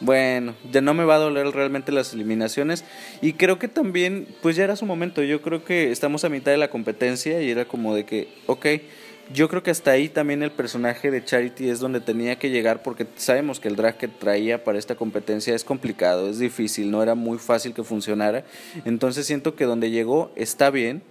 bueno, 0.00 0.54
ya 0.72 0.80
no 0.80 0.92
me 0.92 1.04
va 1.04 1.14
a 1.14 1.18
doler 1.18 1.46
realmente 1.46 1.92
las 1.92 2.12
eliminaciones 2.12 2.84
y 3.22 3.34
creo 3.34 3.58
que 3.58 3.68
también, 3.68 4.26
pues 4.42 4.56
ya 4.56 4.64
era 4.64 4.76
su 4.76 4.86
momento, 4.86 5.22
yo 5.22 5.40
creo 5.40 5.64
que 5.64 5.92
estamos 5.92 6.24
a 6.24 6.28
mitad 6.28 6.50
de 6.50 6.58
la 6.58 6.68
competencia 6.68 7.40
y 7.40 7.50
era 7.50 7.64
como 7.64 7.94
de 7.94 8.04
que, 8.04 8.28
ok, 8.46 8.66
yo 9.32 9.48
creo 9.48 9.62
que 9.62 9.70
hasta 9.70 9.92
ahí 9.92 10.08
también 10.08 10.42
el 10.42 10.50
personaje 10.50 11.10
de 11.10 11.24
Charity 11.24 11.68
es 11.68 11.80
donde 11.80 12.00
tenía 12.00 12.38
que 12.38 12.50
llegar 12.50 12.82
porque 12.82 13.06
sabemos 13.16 13.60
que 13.60 13.68
el 13.68 13.76
drag 13.76 13.96
que 13.96 14.08
traía 14.08 14.64
para 14.64 14.78
esta 14.78 14.96
competencia 14.96 15.54
es 15.54 15.64
complicado, 15.64 16.28
es 16.28 16.38
difícil, 16.38 16.90
no 16.90 17.02
era 17.02 17.14
muy 17.14 17.38
fácil 17.38 17.74
que 17.74 17.84
funcionara. 17.84 18.44
Entonces 18.84 19.26
siento 19.26 19.54
que 19.54 19.64
donde 19.64 19.90
llegó 19.90 20.30
está 20.36 20.70
bien. 20.70 21.02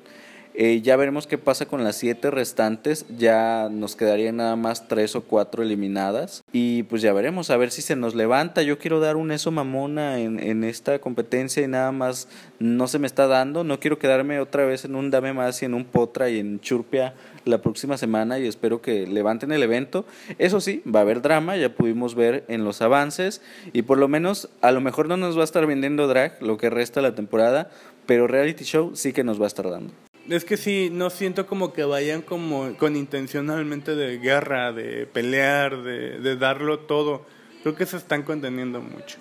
Eh, 0.56 0.82
ya 0.82 0.96
veremos 0.96 1.28
qué 1.28 1.38
pasa 1.38 1.66
con 1.66 1.84
las 1.84 1.96
siete 1.96 2.32
restantes. 2.32 3.06
Ya 3.18 3.70
nos 3.72 3.96
quedarían 3.96 4.38
nada 4.38 4.56
más 4.56 4.88
tres 4.88 5.16
o 5.16 5.22
cuatro 5.22 5.64
eliminadas. 5.64 6.44
Y 6.52 6.84
pues 6.84 7.02
ya 7.02 7.14
veremos, 7.14 7.50
a 7.50 7.58
ver 7.58 7.72
si 7.72 7.82
se 7.82 7.96
nos 7.96 8.16
levanta. 8.16 8.62
Yo 8.62 8.78
quiero 8.78 9.00
dar 9.00 9.16
un 9.16 9.32
eso 9.32 9.52
mamona 9.52 10.20
en, 10.20 10.40
en 10.40 10.64
esta 10.64 11.00
competencia 11.00 11.64
y 11.64 11.68
nada 11.68 11.92
más 11.92 12.28
no 12.60 12.88
se 12.88 13.00
me 13.00 13.08
está 13.08 13.28
dando. 13.28 13.64
No 13.64 13.80
quiero 13.80 14.00
quedarme 14.00 14.40
otra 14.40 14.66
vez 14.66 14.86
en 14.86 14.96
un 14.96 15.10
dame 15.10 15.34
más 15.34 15.62
y 15.62 15.66
en 15.66 15.74
un 15.74 15.86
potra 15.86 16.30
y 16.30 16.40
en 16.40 16.60
churpia 16.60 17.14
la 17.46 17.62
próxima 17.62 17.98
semana 17.98 18.40
y 18.40 18.48
espero 18.48 18.82
que 18.82 19.08
levanten 19.08 19.52
el 19.52 19.64
evento. 19.64 20.06
Eso 20.38 20.62
sí, 20.62 20.82
va 20.84 21.00
a 21.00 21.04
haber 21.04 21.22
drama, 21.22 21.58
ya 21.58 21.76
pudimos 21.76 22.16
ver 22.16 22.44
en 22.48 22.64
los 22.64 22.82
avances 22.82 23.42
y 23.74 23.84
por 23.84 23.98
lo 23.98 24.08
menos 24.08 24.50
a 24.62 24.72
lo 24.72 24.82
mejor 24.82 25.08
no 25.08 25.18
nos 25.18 25.38
va 25.38 25.42
a 25.42 25.46
estar 25.46 25.66
vendiendo 25.66 26.08
drag 26.08 26.42
lo 26.42 26.58
que 26.58 26.70
resta 26.70 27.02
la 27.02 27.16
temporada, 27.16 27.70
pero 28.06 28.28
reality 28.28 28.64
show 28.64 28.92
sí 28.96 29.14
que 29.14 29.24
nos 29.24 29.40
va 29.40 29.46
a 29.46 29.48
estar 29.48 29.70
dando. 29.70 29.94
Es 30.30 30.46
que 30.46 30.56
sí, 30.56 30.90
no 30.92 31.10
siento 31.10 31.48
como 31.48 31.74
que 31.74 31.84
vayan 31.84 32.22
como 32.22 32.78
con 32.78 32.96
intencionalmente 32.96 33.96
de 33.96 34.20
guerra, 34.20 34.72
de 34.72 35.06
pelear, 35.06 35.84
de, 35.84 36.20
de 36.20 36.36
darlo 36.38 36.80
todo. 36.80 37.26
Creo 37.62 37.76
que 37.76 37.86
se 37.86 37.98
están 37.98 38.24
conteniendo 38.24 38.82
mucho. 38.82 39.18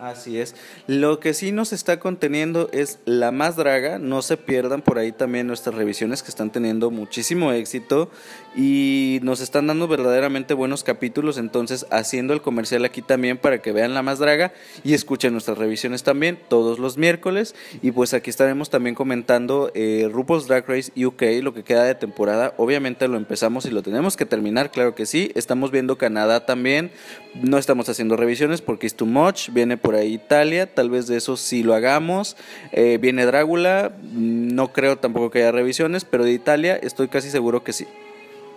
Así 0.00 0.40
es. 0.40 0.54
Lo 0.86 1.20
que 1.20 1.34
sí 1.34 1.52
nos 1.52 1.74
está 1.74 2.00
conteniendo 2.00 2.70
es 2.72 3.00
la 3.04 3.32
más 3.32 3.56
draga. 3.56 3.98
No 3.98 4.22
se 4.22 4.38
pierdan 4.38 4.80
por 4.80 4.98
ahí 4.98 5.12
también 5.12 5.46
nuestras 5.46 5.74
revisiones 5.74 6.22
que 6.22 6.30
están 6.30 6.50
teniendo 6.50 6.90
muchísimo 6.90 7.52
éxito 7.52 8.10
y 8.54 9.20
nos 9.22 9.40
están 9.40 9.66
dando 9.66 9.86
verdaderamente 9.88 10.54
buenos 10.54 10.82
capítulos. 10.84 11.38
Entonces, 11.38 11.86
haciendo 11.90 12.32
el 12.32 12.42
comercial 12.42 12.84
aquí 12.84 13.02
también 13.02 13.38
para 13.38 13.62
que 13.62 13.72
vean 13.72 13.94
la 13.94 14.02
más 14.02 14.18
draga 14.18 14.52
y 14.84 14.94
escuchen 14.94 15.32
nuestras 15.32 15.58
revisiones 15.58 16.02
también 16.02 16.38
todos 16.48 16.78
los 16.78 16.98
miércoles. 16.98 17.54
Y 17.82 17.92
pues 17.92 18.14
aquí 18.14 18.30
estaremos 18.30 18.70
también 18.70 18.94
comentando 18.94 19.70
eh, 19.74 20.08
RuPaul's 20.12 20.46
Drag 20.46 20.66
Race 20.68 20.92
UK, 21.04 21.42
lo 21.42 21.54
que 21.54 21.62
queda 21.62 21.84
de 21.84 21.94
temporada. 21.94 22.54
Obviamente 22.56 23.08
lo 23.08 23.16
empezamos 23.16 23.66
y 23.66 23.70
lo 23.70 23.82
tenemos 23.82 24.16
que 24.16 24.26
terminar, 24.26 24.70
claro 24.70 24.94
que 24.94 25.06
sí. 25.06 25.30
Estamos 25.34 25.70
viendo 25.70 25.96
Canadá 25.96 26.46
también. 26.46 26.90
No 27.34 27.58
estamos 27.58 27.88
haciendo 27.88 28.16
revisiones 28.16 28.60
porque 28.60 28.86
es 28.86 28.94
too 28.94 29.06
much. 29.06 29.50
Viene 29.50 29.76
por 29.76 29.94
ahí 29.94 30.14
Italia, 30.14 30.72
tal 30.72 30.90
vez 30.90 31.06
de 31.06 31.16
eso 31.16 31.36
sí 31.36 31.62
lo 31.62 31.74
hagamos. 31.74 32.36
Eh, 32.72 32.98
viene 33.00 33.24
Drácula, 33.26 33.92
no 34.12 34.72
creo 34.72 34.98
tampoco 34.98 35.30
que 35.30 35.40
haya 35.40 35.52
revisiones, 35.52 36.04
pero 36.04 36.24
de 36.24 36.32
Italia 36.32 36.76
estoy 36.76 37.08
casi 37.08 37.30
seguro 37.30 37.62
que 37.62 37.72
sí. 37.72 37.86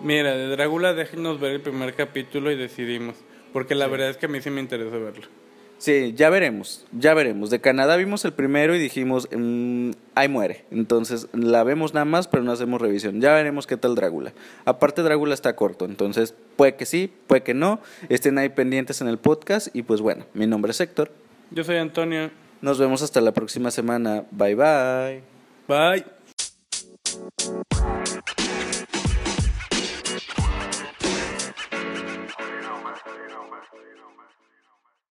Mira, 0.03 0.35
de 0.35 0.47
Drácula 0.49 0.93
déjenos 0.93 1.39
ver 1.39 1.53
el 1.53 1.61
primer 1.61 1.95
capítulo 1.95 2.51
y 2.51 2.57
decidimos, 2.57 3.15
porque 3.53 3.73
la 3.73 3.85
sí. 3.85 3.91
verdad 3.91 4.09
es 4.09 4.17
que 4.17 4.25
a 4.25 4.29
mí 4.29 4.41
sí 4.41 4.49
me 4.49 4.59
interesa 4.59 4.97
verlo. 4.97 5.27
Sí, 5.77 6.13
ya 6.15 6.29
veremos, 6.29 6.85
ya 6.93 7.13
veremos. 7.13 7.49
De 7.49 7.59
Canadá 7.59 7.97
vimos 7.97 8.23
el 8.23 8.31
primero 8.31 8.73
y 8.73 8.79
dijimos, 8.79 9.27
mmm, 9.35 9.91
ahí 10.15 10.29
muere. 10.29 10.63
Entonces 10.71 11.27
la 11.33 11.63
vemos 11.63 11.93
nada 11.93 12.05
más, 12.05 12.27
pero 12.27 12.43
no 12.43 12.53
hacemos 12.53 12.81
revisión. 12.81 13.19
Ya 13.19 13.33
veremos 13.33 13.67
qué 13.67 13.75
tal 13.75 13.95
Drácula. 13.95 14.33
Aparte 14.63 15.01
Drácula 15.03 15.33
está 15.33 15.55
corto, 15.57 15.83
entonces 15.83 16.35
puede 16.55 16.75
que 16.75 16.85
sí, 16.85 17.11
puede 17.27 17.43
que 17.43 17.53
no. 17.53 17.81
Estén 18.07 18.37
ahí 18.37 18.49
pendientes 18.49 19.01
en 19.01 19.09
el 19.09 19.17
podcast 19.17 19.75
y 19.75 19.83
pues 19.83 19.99
bueno, 19.99 20.25
mi 20.33 20.47
nombre 20.47 20.71
es 20.71 20.79
Héctor. 20.79 21.11
Yo 21.51 21.63
soy 21.65 21.75
Antonio. 21.77 22.29
Nos 22.61 22.79
vemos 22.79 23.01
hasta 23.01 23.19
la 23.19 23.33
próxima 23.33 23.69
semana. 23.69 24.23
Bye 24.31 24.55
bye. 24.55 25.23
Bye. 25.67 26.05